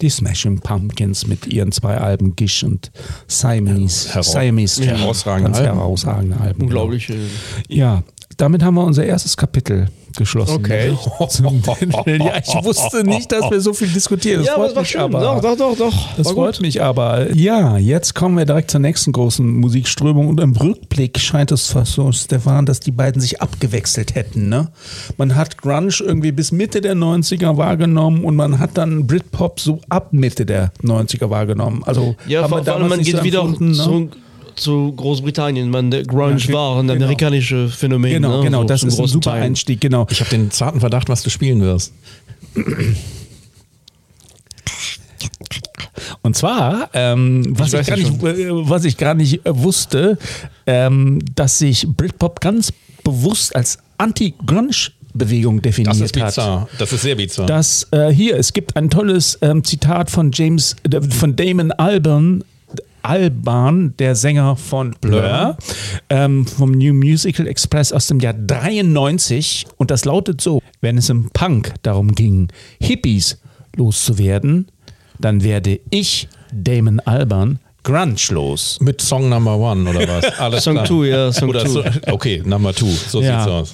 [0.00, 2.90] die Smashing Pumpkins mit ihren zwei Alben Gish und
[3.26, 4.08] Siamese.
[4.14, 5.78] Hera- Siamese Ja, herausragende ganz Alben.
[5.78, 6.62] herausragende Alben.
[6.62, 7.10] Unglaublich.
[7.10, 7.14] äh,
[7.68, 8.02] Ja,
[8.38, 10.56] damit haben wir unser erstes Kapitel geschlossen.
[10.56, 10.92] Okay.
[12.06, 14.40] Ja, ich wusste nicht, dass wir so viel diskutieren.
[14.40, 15.00] Das Ja, aber freut war mich schön.
[15.00, 15.20] aber.
[15.20, 15.94] Doch, doch, doch, doch.
[16.16, 16.62] Das war freut gut.
[16.62, 17.34] mich aber.
[17.34, 21.92] Ja, jetzt kommen wir direkt zur nächsten großen Musikströmung und im Rückblick scheint es fast
[21.92, 24.48] so, Stefan, dass die beiden sich abgewechselt hätten.
[24.48, 24.68] Ne?
[25.16, 29.80] Man hat Grunge irgendwie bis Mitte der 90er wahrgenommen und man hat dann Britpop so
[29.88, 31.82] ab Mitte der 90er wahrgenommen.
[31.86, 34.08] Also Ja, haben wir vor, allem damals man geht wieder empfunden, ne?
[34.58, 35.70] Zu, Großbritannien.
[35.70, 37.04] Man, der Grunge Ja, war ein genau.
[37.04, 38.12] amerikanisches Phänomen.
[38.12, 38.44] Genau, ne?
[38.44, 39.42] genau, so das ist ein super Teil.
[39.42, 40.06] Einstieg, genau.
[40.10, 41.92] Ich habe den zarten Verdacht, was du spielen wirst.
[46.22, 50.18] Und zwar, ähm, was, ich es nicht, äh, was ich gar nicht äh, wusste,
[50.66, 56.26] ähm, dass sich Britpop ganz bewusst als Anti-Grunge-Bewegung definiert Das ist hat.
[56.26, 56.68] bizarr.
[56.78, 57.46] Das ist sehr bizarr.
[57.46, 62.44] Das äh, hier, es gibt ein tolles ähm, Zitat von James, äh, von Damon Albarn,
[63.02, 65.56] Alban, der Sänger von Blur,
[66.10, 69.66] ähm, vom New Musical Express aus dem Jahr 93.
[69.76, 72.48] Und das lautet so: Wenn es im Punk darum ging,
[72.80, 73.38] Hippies
[73.76, 74.68] loszuwerden,
[75.18, 78.78] dann werde ich, Damon Alban, Grunge los.
[78.80, 80.24] Mit Song Number One oder was?
[80.38, 80.86] Alles Song klar.
[80.86, 81.70] two, ja, Song Oder two.
[81.70, 82.86] So, okay, Number Two.
[82.90, 83.40] So Ja.
[83.40, 83.72] sieht's aus.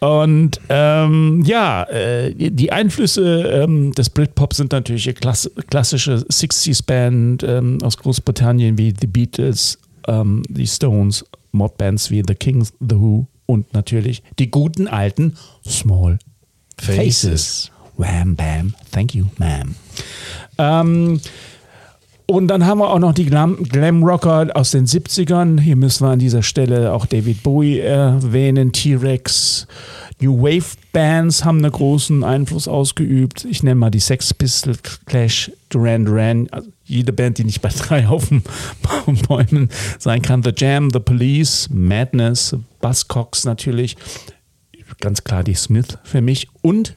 [0.00, 7.42] Und ähm, ja, äh, die Einflüsse ähm, des Britpop sind natürlich eine klass klassische 60s-Band
[7.42, 13.26] ähm, aus Großbritannien wie The Beatles, ähm, die Stones, Modbands wie The Kings, The Who
[13.46, 16.18] und natürlich die guten alten Small
[16.76, 17.72] Faces.
[17.96, 19.74] Wham, bam, thank you, ma'am.
[22.30, 25.58] Und dann haben wir auch noch die Glam, Glam Rocker aus den 70ern.
[25.58, 29.66] Hier müssen wir an dieser Stelle auch David Bowie erwähnen, T-Rex.
[30.20, 33.46] New Wave Bands haben einen großen Einfluss ausgeübt.
[33.46, 36.48] Ich nenne mal die Sex Pistols, Clash, Duran Duran.
[36.50, 38.42] Also jede Band, die nicht bei drei auf den
[39.26, 40.42] Bäumen sein kann.
[40.42, 43.96] The Jam, The Police, Madness, Buzzcocks natürlich.
[45.00, 46.46] Ganz klar die Smith für mich.
[46.60, 46.94] Und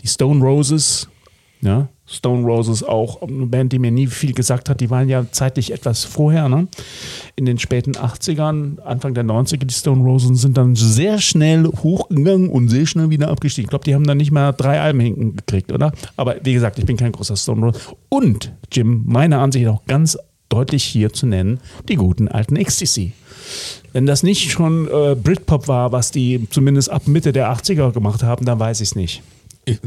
[0.00, 1.08] die Stone Roses.
[1.60, 4.80] Ja, Stone Roses auch eine Band, die mir nie viel gesagt hat.
[4.80, 6.68] Die waren ja zeitlich etwas vorher, ne?
[7.34, 12.48] In den späten 80ern, Anfang der 90er, die Stone Roses sind dann sehr schnell hochgegangen
[12.48, 13.66] und sehr schnell wieder abgestiegen.
[13.66, 15.92] Ich glaube, die haben dann nicht mal drei Alben hinten gekriegt, oder?
[16.16, 17.80] Aber wie gesagt, ich bin kein großer Stone Rose.
[18.08, 20.16] Und, Jim, meiner Ansicht auch ganz
[20.48, 23.12] deutlich hier zu nennen, die guten alten Ecstasy.
[23.92, 28.22] Wenn das nicht schon äh, Britpop war, was die zumindest ab Mitte der 80er gemacht
[28.22, 29.22] haben, dann weiß ich es nicht.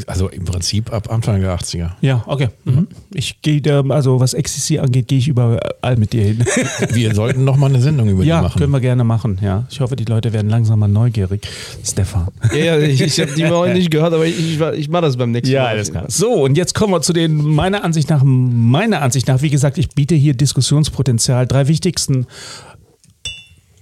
[0.07, 1.91] Also im Prinzip ab Anfang der 80er.
[2.01, 2.49] Ja, okay.
[2.65, 2.87] Mhm.
[3.13, 6.43] Ich gehe also was Ecstasy angeht, gehe ich überall mit dir hin.
[6.91, 8.59] Wir sollten noch mal eine Sendung über ja, die machen.
[8.59, 9.65] können wir gerne machen, ja.
[9.69, 11.47] Ich hoffe, die Leute werden langsam mal neugierig.
[11.81, 12.27] Stefan.
[12.51, 15.03] Ja, ja ich, ich habe die mal heute nicht gehört, aber ich, ich, ich mache
[15.03, 15.69] das beim nächsten Ja, Mal.
[15.69, 16.05] alles klar.
[16.09, 19.77] So, und jetzt kommen wir zu den, meiner Ansicht nach, meiner Ansicht nach, wie gesagt,
[19.77, 21.47] ich biete hier Diskussionspotenzial.
[21.47, 22.27] Drei wichtigsten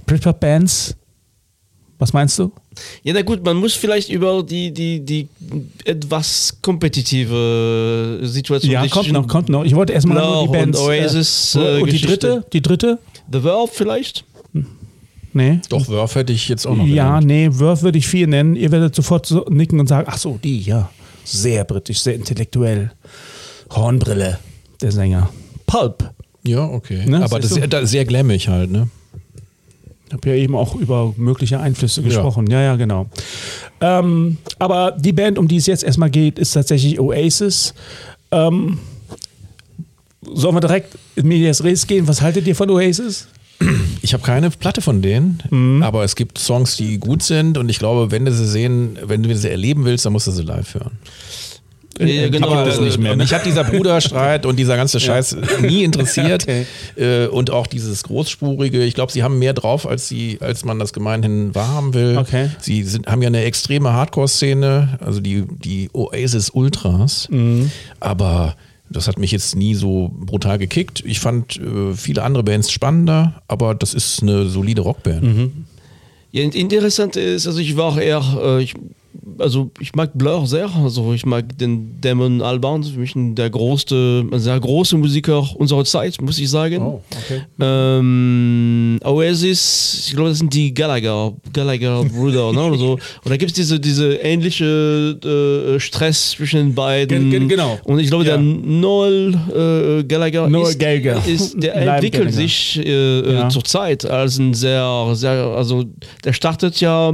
[0.06, 0.96] Britpop-Bands.
[2.00, 2.52] Was meinst du?
[3.04, 5.28] Ja, na gut, man muss vielleicht über die, die, die
[5.84, 9.64] etwas kompetitive Situation Ja, kommt noch, kommt noch.
[9.66, 10.80] Ich wollte erstmal nur die und Bands.
[10.80, 12.46] Oasis, äh, äh, und die dritte?
[12.54, 13.00] Die dritte?
[13.32, 14.24] The Verve vielleicht?
[15.34, 15.60] Nee.
[15.70, 17.28] Doch, Wurf hätte ich jetzt auch noch Ja, genannt.
[17.28, 18.56] nee, Wurf würde ich vier nennen.
[18.56, 20.90] Ihr werdet sofort so nicken und sagen, ach so, die, ja.
[21.24, 22.92] Sehr britisch, sehr intellektuell.
[23.70, 24.40] Hornbrille,
[24.82, 25.30] der Sänger.
[25.68, 26.12] Pulp.
[26.44, 27.06] Ja, okay.
[27.06, 28.90] Ne, Aber das ist sehr, sehr glammig halt, ne?
[30.08, 32.48] Ich habe ja eben auch über mögliche Einflüsse gesprochen.
[32.50, 33.08] Ja, ja, genau.
[33.82, 37.74] Ähm, aber die Band, um die es jetzt erstmal geht, ist tatsächlich Oasis.
[38.32, 38.80] Ähm,
[40.34, 42.08] sollen wir direkt in Medias Res gehen?
[42.08, 43.28] Was haltet ihr von Oasis?
[44.02, 45.82] Ich habe keine Platte von denen, Mhm.
[45.84, 49.24] aber es gibt Songs, die gut sind und ich glaube, wenn du sie sehen, wenn
[49.24, 50.92] du sie erleben willst, dann musst du sie live hören.
[52.00, 52.50] Ja, genau.
[52.52, 53.16] Aber das nicht mehr.
[53.16, 53.24] ne?
[53.24, 56.44] Mich hat dieser Bruderstreit und dieser ganze Scheiß nie interessiert.
[56.44, 56.66] Okay.
[56.96, 60.80] Äh, Und auch dieses großspurige, ich glaube, sie haben mehr drauf, als sie, als man
[60.80, 62.18] das gemeinhin wahrhaben will.
[62.18, 62.50] Okay.
[62.60, 67.28] Sie sind, haben ja eine extreme Hardcore-Szene, also die, die Oasis Ultras.
[67.30, 67.72] Mhm.
[68.00, 68.56] Aber
[68.90, 71.04] das hat mich jetzt nie so brutal gekickt.
[71.06, 75.24] Ich fand äh, viele andere Bands spannender, aber das ist eine solide Rockband.
[75.24, 75.52] Mhm.
[76.32, 78.74] Ja, in- interessant ist, also ich war auch eher, äh, ich,
[79.40, 83.50] also ich mag Blur sehr, also ich mag den Damon Albarn, für mich ein, der
[83.50, 86.82] größte, sehr große Musiker unserer Zeit, muss ich sagen.
[86.82, 87.42] Oh, okay.
[87.60, 92.92] Ähm, Oasis, ich glaube, das sind die Gallagher, Gallagher Brüder, ne, oder so.
[92.94, 95.18] Und da gibt es diese, diese ähnliche
[95.76, 97.30] äh, Stress zwischen den beiden.
[97.30, 97.80] Ge- ge- genau.
[97.84, 98.38] Und ich glaube, Ja.
[98.38, 101.22] der Noel äh, Gallagher, Noel ist, Gallagher.
[101.28, 102.32] ist, der entwickelt Gallagher.
[102.38, 103.48] sich äh, Ja.
[103.48, 105.84] äh, zurzeit als ein sehr, sehr, also
[106.24, 107.14] der startet ja,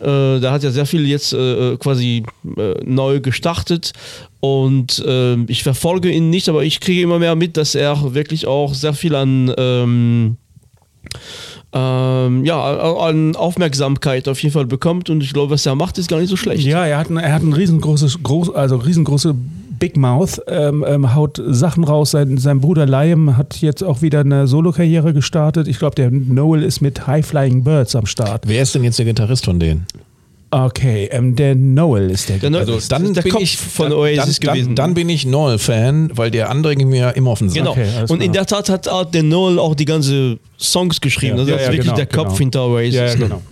[0.00, 2.24] äh, der hat ja sehr viel jetzt äh, quasi
[2.56, 3.92] äh, neu gestartet
[4.40, 8.46] und äh, ich verfolge ihn nicht, aber ich kriege immer mehr mit, dass er wirklich
[8.46, 10.36] auch sehr viel an ähm,
[11.72, 16.08] ähm, ja, an Aufmerksamkeit auf jeden Fall bekommt und ich glaube, was er macht, ist
[16.08, 16.64] gar nicht so schlecht.
[16.64, 19.34] Ja, er hat ein, er hat ein riesengroßes, groß, also riesengroße
[19.80, 22.12] Big Mouth, ähm, ähm, haut Sachen raus.
[22.12, 25.66] Sein, sein Bruder Liam hat jetzt auch wieder eine Solokarriere gestartet.
[25.66, 28.44] Ich glaube, der Noel ist mit High Flying Birds am Start.
[28.46, 29.86] Wer ist denn jetzt der Gitarrist von denen?
[30.52, 32.38] Okay, ähm, der Noel ist der.
[32.38, 34.74] Der Noel- Also dann ist der bin Kopf ich von dann, Oasis dann, gewesen.
[34.74, 37.58] Dann, dann bin ich Noel-Fan, weil der andere ging mir immer auf den Sack.
[37.58, 37.70] Genau.
[37.70, 38.20] Okay, und klar.
[38.20, 41.36] in der Tat hat auch der Noel auch die ganze Songs geschrieben.
[41.36, 41.40] Ja.
[41.42, 42.38] Also Ja, das ist ja, wirklich genau, der Kopf genau.
[42.38, 42.94] hinter Oasis.
[42.96, 43.42] Ja, ja, genau.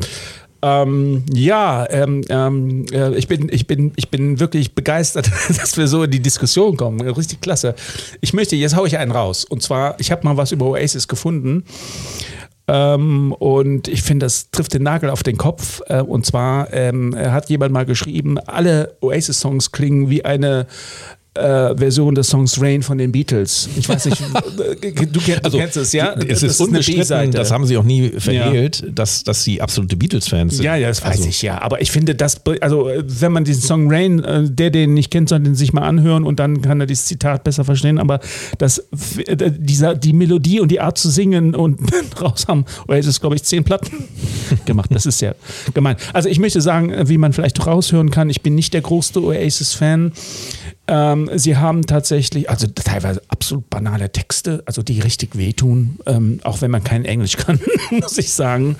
[0.61, 5.87] Ähm, ja, ähm, ähm, äh, ich, bin, ich, bin, ich bin wirklich begeistert, dass wir
[5.87, 7.01] so in die Diskussion kommen.
[7.01, 7.75] Richtig klasse.
[8.21, 9.44] Ich möchte, jetzt haue ich einen raus.
[9.44, 11.64] Und zwar, ich habe mal was über Oasis gefunden.
[12.66, 15.81] Ähm, und ich finde, das trifft den Nagel auf den Kopf.
[15.87, 20.66] Äh, und zwar ähm, hat jemand mal geschrieben, alle Oasis-Songs klingen wie eine
[21.34, 23.68] äh, Version des Songs Rain von den Beatles.
[23.76, 24.20] Ich weiß nicht,
[24.56, 26.10] du, kenn, du kennst es, ja?
[26.12, 29.60] Also, Es Das ist eine unbestritten, das haben sie auch nie verhehlt, dass, dass sie
[29.60, 30.64] absolute Beatles-Fans sind.
[30.64, 31.60] Ja, ja, das weiß Also, ich ja.
[31.60, 35.28] Aber ich finde, das, also wenn man diesen Song Rain, äh, der den nicht kennt,
[35.28, 37.98] soll den sich mal anhören und dann kann er dieses Zitat besser verstehen.
[37.98, 38.20] Aber
[38.58, 38.78] das,
[39.26, 41.80] äh, dieser, die Melodie und die Art zu singen und
[42.20, 44.08] raus haben, ist es, glaube ich, zehn Platten
[44.64, 44.90] gemacht.
[44.92, 45.34] Das ist ja
[45.74, 45.96] gemein.
[46.12, 50.12] Also ich möchte sagen, wie man vielleicht raushören kann, ich bin nicht der größte Oasis-Fan.
[50.88, 56.62] Ähm, sie haben tatsächlich, also teilweise absolut banale Texte, also die richtig wehtun, ähm, auch
[56.62, 58.77] wenn man kein Englisch kann, muss ich sagen.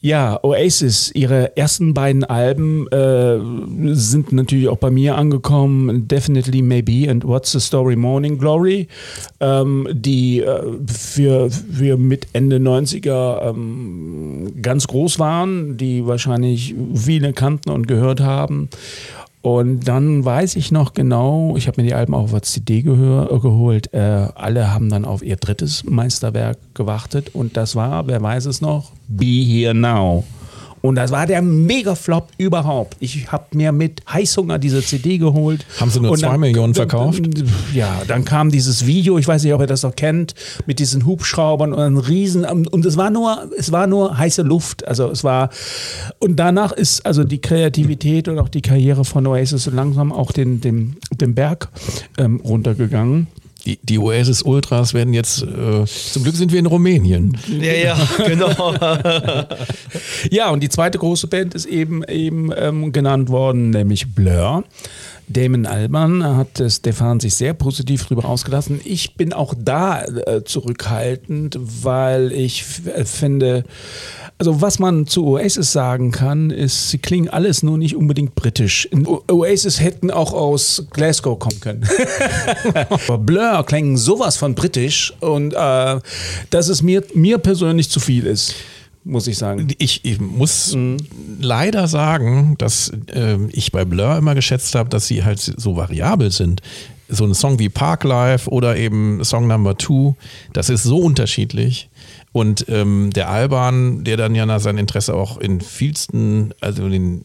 [0.00, 3.38] Ja, Oasis, ihre ersten beiden Alben äh,
[3.94, 6.08] sind natürlich auch bei mir angekommen.
[6.08, 8.88] Definitely Maybe and What's the Story Morning Glory,
[9.38, 17.32] ähm, die äh, für, für mit Ende 90er ähm, ganz groß waren, die wahrscheinlich viele
[17.32, 18.68] kannten und gehört haben.
[19.46, 23.28] Und dann weiß ich noch genau, ich habe mir die Alben auch auf CD gehör,
[23.38, 27.30] geholt, äh, alle haben dann auf ihr drittes Meisterwerk gewartet.
[27.32, 30.24] Und das war, wer weiß es noch, Be Here Now.
[30.86, 32.96] Und das war der Mega-Flop überhaupt.
[33.00, 35.66] Ich habe mir mit Heißhunger diese CD geholt.
[35.80, 37.22] Haben sie nur Und zwei dann- Millionen verkauft?
[37.74, 40.34] Ja, dann kam dieses Video, ich weiß nicht, ob ihr das noch kennt,
[40.66, 44.86] mit diesen Hubschraubern und einem riesen und es war nur, es war nur heiße Luft.
[44.86, 45.50] Also es war
[46.18, 50.30] und danach ist also die Kreativität und auch die Karriere von Oasis so langsam auch
[50.32, 51.68] den, den, den Berg
[52.18, 53.26] ähm, runtergegangen.
[53.66, 57.36] Die, die Oasis Ultras werden jetzt, äh, zum Glück sind wir in Rumänien.
[57.48, 58.74] Ja, ja, genau.
[60.30, 64.64] Ja, und die zweite große Band ist eben, eben ähm, genannt worden, nämlich Blur.
[65.28, 68.80] Damon Alban hat äh, Stefan sich sehr positiv darüber ausgelassen.
[68.84, 73.64] Ich bin auch da äh, zurückhaltend, weil ich äh, finde,
[74.38, 78.88] also was man zu Oasis sagen kann, ist, sie klingen alles nur nicht unbedingt britisch.
[79.06, 81.88] O- Oasis hätten auch aus Glasgow kommen können.
[82.90, 86.00] Aber Blur klingen sowas von britisch und äh,
[86.50, 88.54] dass es mir, mir persönlich zu viel ist,
[89.04, 89.68] muss ich sagen.
[89.78, 90.98] Ich, ich muss Mhm.
[91.40, 96.30] leider sagen, dass ähm, ich bei Blur immer geschätzt habe, dass sie halt so variabel
[96.30, 96.60] sind.
[97.08, 100.16] So ein Song wie Park Life oder eben Song Number Two,
[100.52, 101.88] das ist so unterschiedlich.
[102.36, 107.24] Und ähm, der Alban, der dann ja sein Interesse auch in vielsten, also in den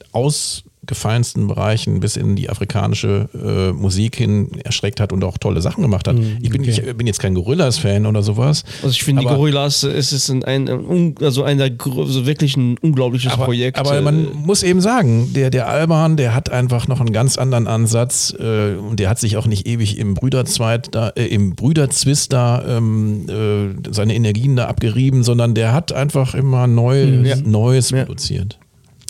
[0.82, 5.84] ausgefallensten Bereichen bis in die afrikanische äh, Musik hin erschreckt hat und auch tolle Sachen
[5.84, 6.18] gemacht hat.
[6.42, 8.64] ich, bin, ich bin jetzt kein Gorillas-Fan oder sowas.
[8.82, 12.78] Also ich finde die Gorillas, äh, es ist ein, ein, also ein also wirklich ein
[12.80, 13.78] unglaubliches aber, Projekt.
[13.78, 17.38] Aber äh, man muss eben sagen, der, der Alban, der hat einfach noch einen ganz
[17.38, 21.56] anderen Ansatz äh, und der hat sich auch nicht ewig im Brüderzweit da, äh, im
[21.56, 27.36] Brüderzwist da ähm, äh, seine Energien da abgerieben, sondern der hat einfach immer Neues, Ja.
[27.46, 28.06] Neues Ja.
[28.06, 28.58] produziert.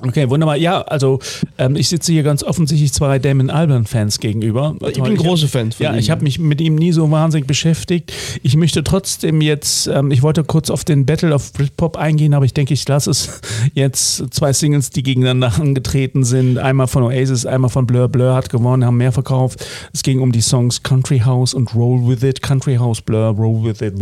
[0.05, 0.57] Okay, wunderbar.
[0.57, 1.19] Ja, also
[1.57, 4.75] ähm, ich sitze hier ganz offensichtlich zwei Damon Albarn-Fans gegenüber.
[4.87, 5.99] Ich bin ein großer Fan von Ja, ihm.
[5.99, 8.11] ich habe mich mit ihm nie so wahnsinnig beschäftigt.
[8.43, 12.45] Ich möchte trotzdem jetzt, ähm, ich wollte kurz auf den Battle of Britpop eingehen, aber
[12.45, 13.41] ich denke, ich lasse es
[13.73, 16.57] jetzt zwei Singles, die gegeneinander angetreten sind.
[16.57, 18.07] Einmal von Oasis, einmal von Blur.
[18.09, 19.65] Blur hat gewonnen, haben mehr verkauft.
[19.93, 22.41] Es ging um die Songs Country House und Roll With It.
[22.41, 23.93] Country House, Blur, Roll With It.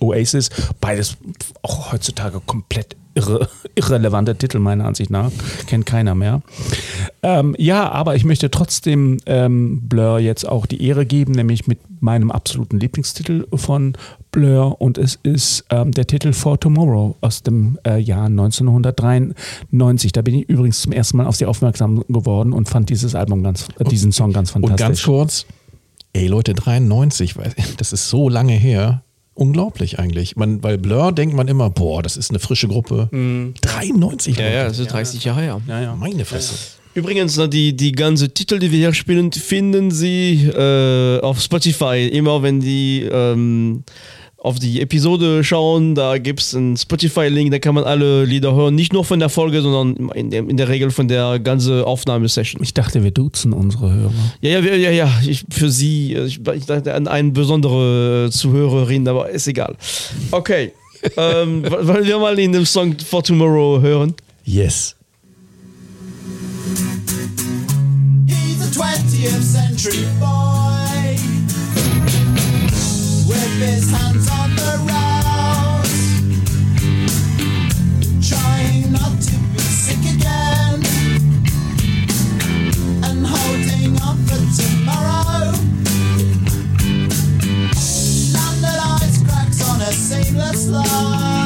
[0.00, 0.50] Oasis.
[0.80, 1.16] Beides
[1.62, 5.30] auch heutzutage komplett irre, irrelevante Titel meiner Ansicht nach.
[5.66, 6.42] Kennt keiner mehr.
[7.22, 11.78] Ähm, ja, aber ich möchte trotzdem ähm, Blur jetzt auch die Ehre geben, nämlich mit
[12.00, 13.94] meinem absoluten Lieblingstitel von
[14.30, 20.12] Blur und es ist ähm, der Titel For Tomorrow aus dem äh, Jahr 1993.
[20.12, 23.42] Da bin ich übrigens zum ersten Mal auf sie aufmerksam geworden und fand dieses Album
[23.42, 24.86] ganz, äh, diesen Song ganz Und fantastisch.
[24.86, 25.46] ganz kurz,
[26.12, 29.02] ey Leute, 93, weil- das ist so lange her.
[29.38, 30.34] Unglaublich eigentlich.
[30.34, 33.08] Man, bei Blur denkt man immer, boah, das ist eine frische Gruppe.
[33.60, 34.68] 93 ja, ja, Leute.
[34.68, 35.60] das ist 30 Jahre her.
[35.68, 35.94] ja, ja.
[35.94, 36.54] Meine Fresse.
[36.94, 42.08] Übrigens, die, die ganze Titel, die wir hier spielen, finden Sie äh, auf Spotify.
[42.12, 43.84] Immer wenn die ähm,
[44.40, 48.76] auf die Episode schauen, da gibt es einen Spotify-Link, da kann man alle Lieder hören.
[48.76, 52.62] Nicht nur von der Folge, sondern in der, in der Regel von der ganzen Aufnahmesession.
[52.62, 54.12] Ich dachte, wir duzen unsere Hörer.
[54.40, 59.28] Ja, ja, ja, ja, ich, für Sie, ich, ich dachte an eine besondere Zuhörerin, aber
[59.30, 59.76] ist egal.
[60.30, 60.72] Okay,
[61.16, 64.14] ähm, wollen wir mal in dem Song For Tomorrow hören?
[64.44, 64.94] Yes.
[68.26, 70.57] He's a 20th century boy
[73.28, 75.92] with his hands on the rails,
[78.28, 80.82] trying not to be sick again
[83.04, 85.54] and holding on for tomorrow.
[89.60, 91.37] On a seamless line.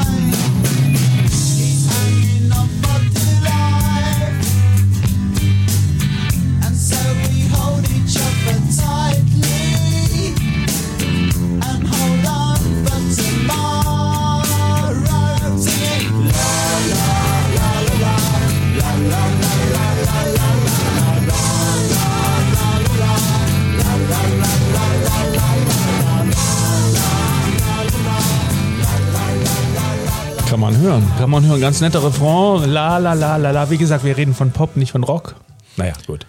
[30.53, 31.03] Kann man hören.
[31.17, 32.69] Kann man hören, ganz netter Refrain.
[32.69, 33.71] La la la la la.
[33.71, 35.33] Wie gesagt, wir reden von Pop, nicht von Rock.
[35.77, 36.27] Naja, gut.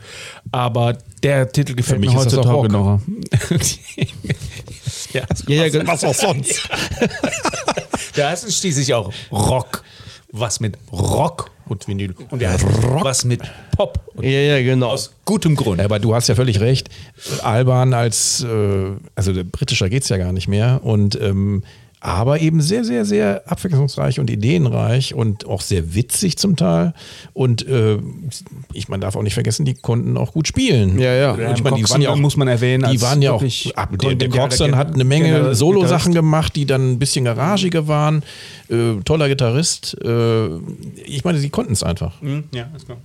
[0.50, 3.02] Aber der Titel gefällt Für mir heutzutage noch.
[5.12, 6.66] ja, Ja, ja, Was auch sonst.
[8.16, 9.84] es ist schließlich auch Rock.
[10.32, 12.14] was mit Rock Und Vinyl.
[12.30, 12.64] und der heißt
[13.02, 13.42] was mit
[13.76, 14.00] Pop.
[14.14, 14.88] Und Ja, ja, genau.
[14.88, 15.82] aus gutem Grund.
[15.82, 16.88] Aber du hast ja völlig recht.
[17.42, 20.80] Alban als, äh, also der britischer geht's ja gar nicht mehr.
[20.82, 21.62] Und ähm,
[22.04, 26.92] aber eben sehr, sehr, sehr abwechslungsreich und ideenreich und auch sehr witzig zum Teil.
[27.32, 27.96] Und äh,
[28.74, 30.98] ich, man darf auch nicht vergessen, die konnten auch gut spielen.
[30.98, 31.30] Ja, ja.
[31.32, 32.90] Und ich meine, die waren ja auch, muss man erwähnen.
[32.90, 33.42] die waren ja auch,
[33.74, 38.22] ab, der, der Croxton hat eine Menge Solo-Sachen gemacht, die dann ein bisschen garagiger waren.
[38.68, 39.96] Äh, toller Gitarrist.
[40.04, 40.48] Äh,
[41.06, 42.20] ich meine, sie konnten es einfach.
[42.20, 42.98] Hm, Ja, ist klar.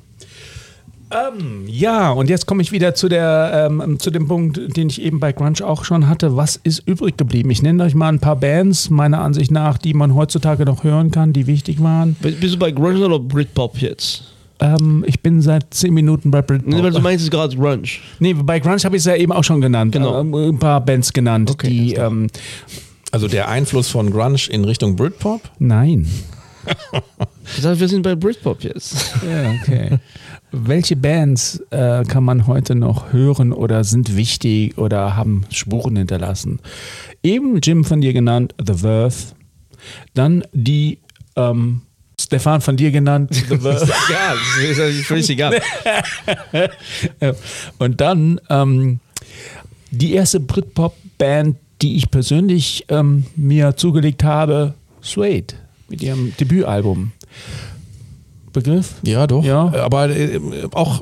[1.12, 5.02] Ähm, ja, und jetzt komme ich wieder zu, der, ähm, zu dem Punkt, den ich
[5.02, 6.36] eben bei Grunge auch schon hatte.
[6.36, 7.50] Was ist übrig geblieben?
[7.50, 11.10] Ich nenne euch mal ein paar Bands, meiner Ansicht nach, die man heutzutage noch hören
[11.10, 12.16] kann, die wichtig waren.
[12.22, 14.24] Bist du bei Grunge oder Britpop jetzt?
[14.60, 16.72] Ähm, ich bin seit zehn Minuten bei Britpop.
[16.72, 17.88] Nee, weil du meinst es gerade Grunge.
[18.20, 19.94] Nee, bei Grunge habe ich es ja eben auch schon genannt.
[19.94, 20.20] Genau.
[20.20, 21.94] Ähm, ein paar Bands genannt, Okay, die.
[21.96, 22.28] Ähm,
[23.12, 25.42] Also der Einfluss von Grunge in Richtung Britpop.
[25.58, 26.08] nein.
[27.56, 29.12] Ich sag, wir sind bei Britpop jetzt.
[29.28, 29.98] Ja, okay.
[30.52, 36.60] Welche Bands äh, kann man heute noch hören oder sind wichtig oder haben Spuren hinterlassen?
[37.22, 39.16] Eben Jim von dir genannt, The Verve.
[40.16, 41.00] Dann die
[41.36, 41.82] ähm,
[42.20, 43.92] Stefan von dir genannt, The Verve.
[44.10, 44.38] egal,
[44.70, 45.62] das ist völlig egal.
[47.22, 47.34] Ja.
[47.78, 49.00] Und dann ähm,
[49.92, 55.54] die erste Britpop-Band, die ich persönlich ähm, mir zugelegt habe, Suede,
[55.88, 57.12] mit ihrem Debütalbum.
[58.52, 58.96] Begriff?
[59.04, 59.44] Ja, doch.
[59.44, 59.72] Ja.
[59.76, 60.40] Aber äh,
[60.74, 61.02] auch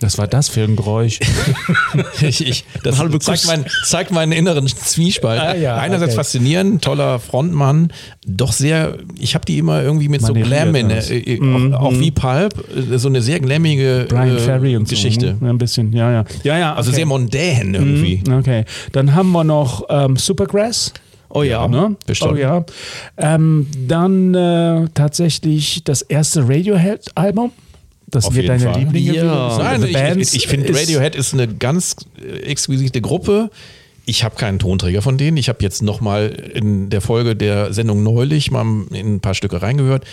[0.00, 1.18] Was war das für ein Geräusch?
[2.22, 5.40] ich, ich, das halbe zeigt, mein, zeigt meinen inneren Zwiespalt.
[5.40, 6.18] Ah, ja, Einerseits okay.
[6.18, 7.92] faszinierend, toller Frontmann,
[8.24, 11.10] doch sehr, ich habe die immer irgendwie mit so Maneriert Glam in das.
[11.10, 12.54] äh, äh, auch, auch wie Pulp,
[12.92, 15.36] äh, so eine sehr glammige Brian äh, Ferry und Geschichte.
[15.38, 15.44] so.
[15.44, 15.50] ne?
[15.50, 16.24] Ein bisschen, ja, ja.
[16.44, 16.74] Ja, ja.
[16.76, 16.96] Also okay.
[16.96, 18.22] sehr mondän irgendwie.
[18.24, 18.64] Mhm, Okay.
[18.92, 20.92] Dann haben wir noch ähm, Supergrass.
[21.30, 21.68] Oh ja.
[21.68, 21.96] Ne?
[22.06, 22.32] bestimmt.
[22.32, 22.64] Oh ja.
[23.16, 27.52] Ähm, dann äh, tatsächlich das erste Radiohead-Album.
[28.06, 28.82] Das Auf wird jeden deine Fall.
[28.82, 29.14] Lieblinge.
[29.14, 29.58] Ja.
[29.58, 29.92] gewesen.
[29.92, 33.50] Nein, ich, ich, ich finde Radiohead ist eine ganz äh, exquisite Gruppe.
[34.06, 35.36] Ich habe keinen Tonträger von denen.
[35.36, 39.34] Ich habe jetzt noch mal in der Folge der Sendung neulich mal in ein paar
[39.34, 40.04] Stücke reingehört.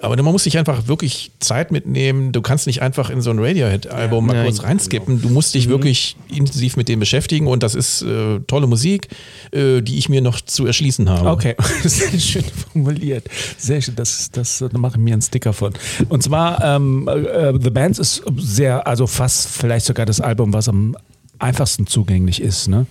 [0.00, 2.32] Aber man muss sich einfach wirklich Zeit mitnehmen.
[2.32, 5.20] Du kannst nicht einfach in so ein Radiohead-Album mal Nein, kurz reinskippen.
[5.22, 9.08] Du musst dich wirklich intensiv mit dem beschäftigen und das ist äh, tolle Musik,
[9.52, 11.30] äh, die ich mir noch zu erschließen habe.
[11.30, 13.28] Okay, sehr schön formuliert.
[13.56, 15.72] Sehr schön, das, das da mache ich mir einen Sticker von.
[16.08, 20.68] Und zwar, ähm, äh, The Bands ist sehr, also fast vielleicht sogar das Album, was
[20.68, 20.96] am
[21.38, 22.68] einfachsten zugänglich ist.
[22.68, 22.86] Ne?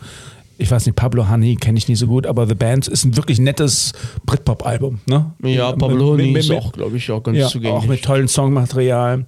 [0.58, 3.16] Ich weiß nicht, Pablo Honey kenne ich nicht so gut, aber The Bands ist ein
[3.16, 3.94] wirklich nettes
[4.26, 5.00] Britpop-Album.
[5.06, 5.32] Ne?
[5.44, 7.84] Ja, Pablo Honey ist auch, glaube ich, auch ganz ja, zugänglich.
[7.84, 9.26] auch mit tollem Songmaterial.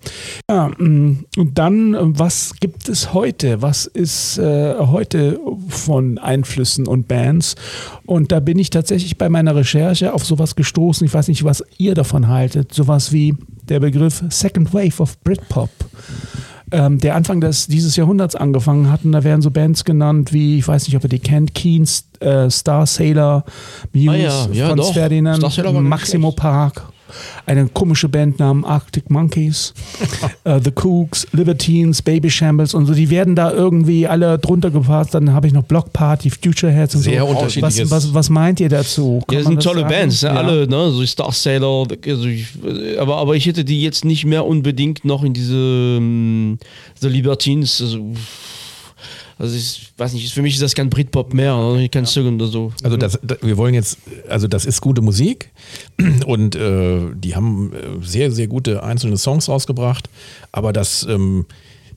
[0.50, 3.62] Ja, mm, und dann, was gibt es heute?
[3.62, 7.56] Was ist äh, heute von Einflüssen und Bands?
[8.06, 11.06] Und da bin ich tatsächlich bei meiner Recherche auf sowas gestoßen.
[11.06, 12.74] Ich weiß nicht, was ihr davon haltet.
[12.74, 13.36] Sowas wie
[13.70, 15.70] der Begriff Second Wave of Britpop.
[16.72, 19.04] Ähm, der Anfang des, dieses Jahrhunderts angefangen hat.
[19.04, 22.06] Und da werden so Bands genannt wie, ich weiß nicht, ob ihr die kennt, Keens,
[22.20, 23.44] äh, Star Sailor,
[23.94, 24.94] Muse, Ah ja, ja, Franz doch.
[24.94, 25.42] Ferdinand,
[25.82, 26.32] Maximo.
[26.32, 26.84] Park,
[27.46, 29.74] eine komische Band namens Arctic Monkeys,
[30.44, 32.94] äh, The Kooks, Libertines, Baby Shambles und so.
[32.94, 35.14] Die werden da irgendwie alle drunter gepasst.
[35.14, 37.28] Dann habe ich noch Block Party, Future Heads und Sehr so.
[37.28, 39.22] unterschiedliches- Was, was, was meint ihr dazu?
[39.28, 39.94] Kann Ja, das sind tolle sagen?
[39.94, 40.40] Bands, ja, Ja.
[40.42, 40.92] alle, ne?
[40.92, 42.48] So Star Sailor, also ich,
[43.00, 46.58] aber, aber ich hätte die jetzt nicht mehr unbedingt noch in diese ähm,
[47.00, 47.82] The Libertines.
[47.82, 48.00] Also,
[49.40, 51.90] also ich weiß nicht, für mich ist das kein Britpop mehr, ne?
[51.90, 52.72] kein Song oder so.
[52.84, 55.50] Also das, da- wir wollen jetzt, also das ist gute Musik
[56.28, 60.10] und äh, die haben äh, sehr, sehr gute einzelne Songs rausgebracht,
[60.52, 61.46] aber das, ähm,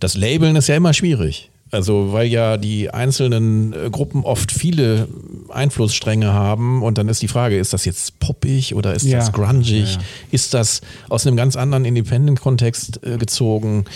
[0.01, 1.51] das Labeln ist ja immer schwierig.
[1.73, 5.09] Also weil ja die einzelnen äh, Gruppen oft viele
[5.49, 9.19] Einflussstränge haben und dann ist die Frage, ist das jetzt poppig oder ist Ja.
[9.19, 9.71] das grungig?
[9.95, 9.99] Ja, ja.
[10.31, 13.87] Ist das aus einem ganz anderen Independent-Kontext äh, gezogen?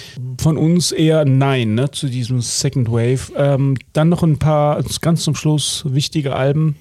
[0.41, 3.31] Von uns eher nein, ne, zu diesem Second Wave.
[3.37, 6.77] Ähm, dann noch ein paar, ganz zum Schluss, wichtige Alben.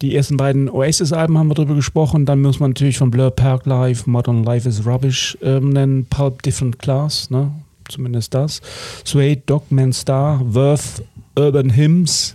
[0.00, 2.24] Die ersten beiden Oasis-Alben haben wir drüber gesprochen.
[2.24, 6.06] Dann muss man natürlich von Blur Park Life, Modern Life is Rubbish ähm, nennen.
[6.06, 7.50] Pulp Different Class, ne?
[7.90, 8.60] Zumindest das.
[9.04, 11.02] Suede, Dogman Star, Worth,
[11.36, 12.34] Urban Hymns.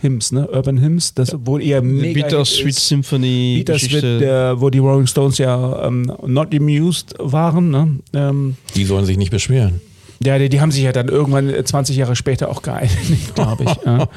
[0.00, 0.48] Hymns, ne?
[0.48, 2.88] Urban Hymns, das wohl eher mega Bitter Hit Sweet ist.
[2.88, 3.62] Symphony.
[3.64, 4.24] Geschichte.
[4.56, 7.70] äh, wo die Rolling Stones ja ähm, not amused waren.
[7.70, 7.98] Ne?
[8.12, 9.80] Ähm, Die sollen sich nicht beschweren.
[10.24, 13.64] Ja, die, die haben sich ja dann irgendwann äh, 20 Jahre später auch geeinigt, glaube
[13.64, 13.76] ich.
[13.84, 14.08] ja.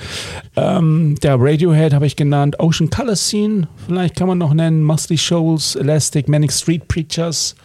[0.56, 5.18] ähm, der Radiohead habe ich genannt, Ocean Color Scene, vielleicht kann man noch nennen, Musty
[5.18, 7.56] Shoals, Elastic, Manic Street Preachers.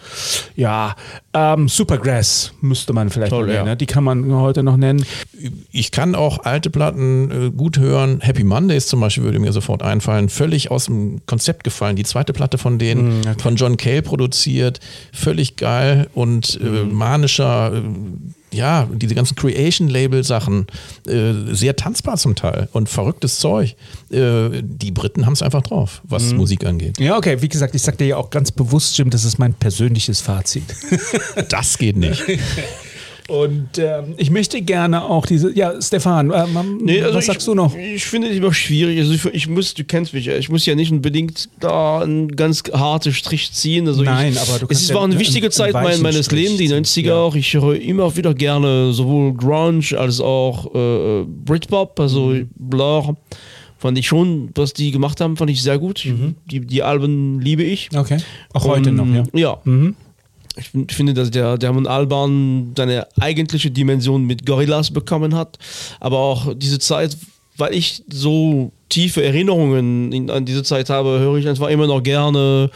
[0.57, 0.95] Ja,
[1.33, 3.65] ähm, Supergrass müsste man vielleicht Toll, nennen, ja.
[3.65, 3.77] ne?
[3.77, 5.05] die kann man heute noch nennen.
[5.71, 8.21] ich kann auch alte Platten äh, gut hören.
[8.21, 10.29] Happy Mondays zum Beispiel würde mir sofort einfallen.
[10.29, 11.95] Völlig aus dem Konzept gefallen.
[11.95, 14.81] Die zweite Platte von denen, von John Cale produziert.
[15.13, 17.75] Völlig geil und äh, manischer.
[17.75, 17.83] Äh,
[18.53, 20.67] ja, diese ganzen Creation-Label-Sachen,
[21.07, 23.77] äh, sehr tanzbar zum Teil und verrücktes Zeug.
[24.11, 26.99] Äh, die Briten haben es einfach drauf, was Musik angeht.
[26.99, 30.21] Ja, okay, wie gesagt, ich sagte ja auch ganz bewusst, Jim, das ist mein persönliches
[30.21, 30.65] Fazit.
[31.49, 32.23] Das geht nicht.
[33.31, 37.47] Und ähm, ich möchte gerne auch diese, ja, Stefan, ähm, Nee, also was sagst ich,
[37.47, 37.77] du noch?
[37.77, 38.99] Ich finde es immer schwierig.
[38.99, 42.35] Also ich, ich muss, du kennst mich ja, ich muss ja nicht unbedingt da einen
[42.35, 43.87] ganz harten Strich ziehen.
[43.87, 46.27] Also Nein, ich, aber du kannst Es ja war eine wichtige einen Zeit mein, meines
[46.27, 47.17] Strich Lebens, die ziehen, 90er ja.
[47.17, 47.37] auch.
[47.37, 52.49] Ich höre immer wieder gerne sowohl Grunge als auch äh, Britpop, also Mhm.
[52.57, 53.17] Blur.
[53.79, 56.05] Fand ich schon, was die gemacht haben, fand ich sehr gut.
[56.05, 56.13] Ich,
[56.51, 57.89] die, die Alben liebe ich.
[57.97, 58.19] Okay.
[58.53, 59.25] Auch heute noch, ja.
[59.33, 59.59] Ja.
[59.65, 59.95] Mhm.
[60.57, 65.59] Ich find- finde, dass der Damon Alban seine eigentliche Dimension mit Gorillas bekommen hat.
[66.01, 67.17] Aber auch diese Zeit,
[67.57, 72.03] weil ich so tiefe Erinnerungen in, an diese Zeit habe, höre ich einfach immer noch
[72.03, 72.71] gerne.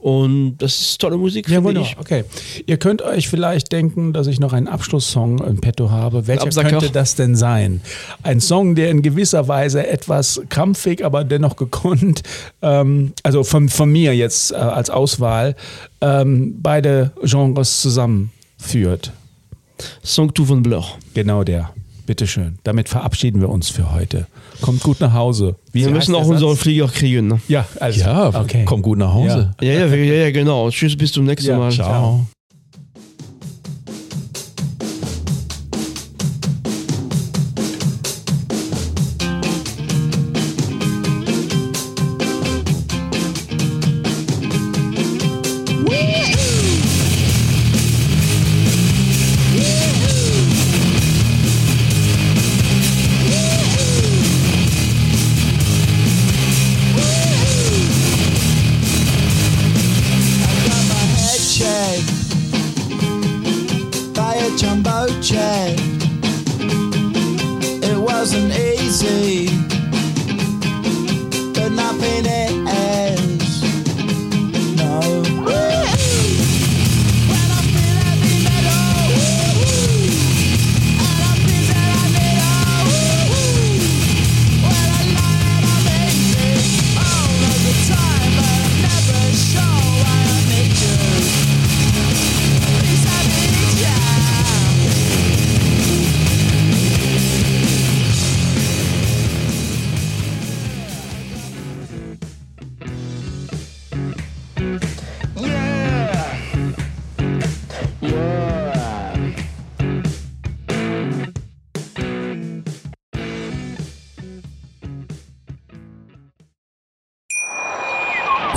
[0.00, 1.90] Und das ist tolle Musik, Ja, wunderbar.
[1.90, 1.98] ich.
[1.98, 2.24] Okay.
[2.66, 6.28] Ihr könnt euch vielleicht denken, dass ich noch einen Abschlusssong im Petto habe.
[6.28, 6.68] Welcher Absacker.
[6.70, 7.80] könnte das denn sein?
[8.22, 12.22] Ein Song, der in gewisser Weise etwas krampfig, aber dennoch gekonnt,
[12.62, 15.56] ähm, also von, von mir jetzt äh, als Auswahl,
[16.00, 19.12] ähm, beide Genres zusammenführt.
[20.04, 20.84] Song 2 von Blur.
[21.14, 21.70] Genau der.
[22.08, 22.58] Bitteschön.
[22.64, 24.26] Damit verabschieden wir uns für heute.
[24.62, 25.56] Kommt gut nach Hause.
[25.72, 27.28] Wie Wir müssen auch unseren Flieger kriegen.
[27.28, 27.40] Ne?
[27.48, 28.62] Ja, also, Ja, okay.
[28.64, 29.50] komm gut nach Hause.
[29.60, 30.70] Ja, ja, ja, ja, genau.
[30.70, 31.70] Tschüss, bis zum nächsten Ja, Mal.
[31.70, 32.12] ciao.
[32.20, 32.37] got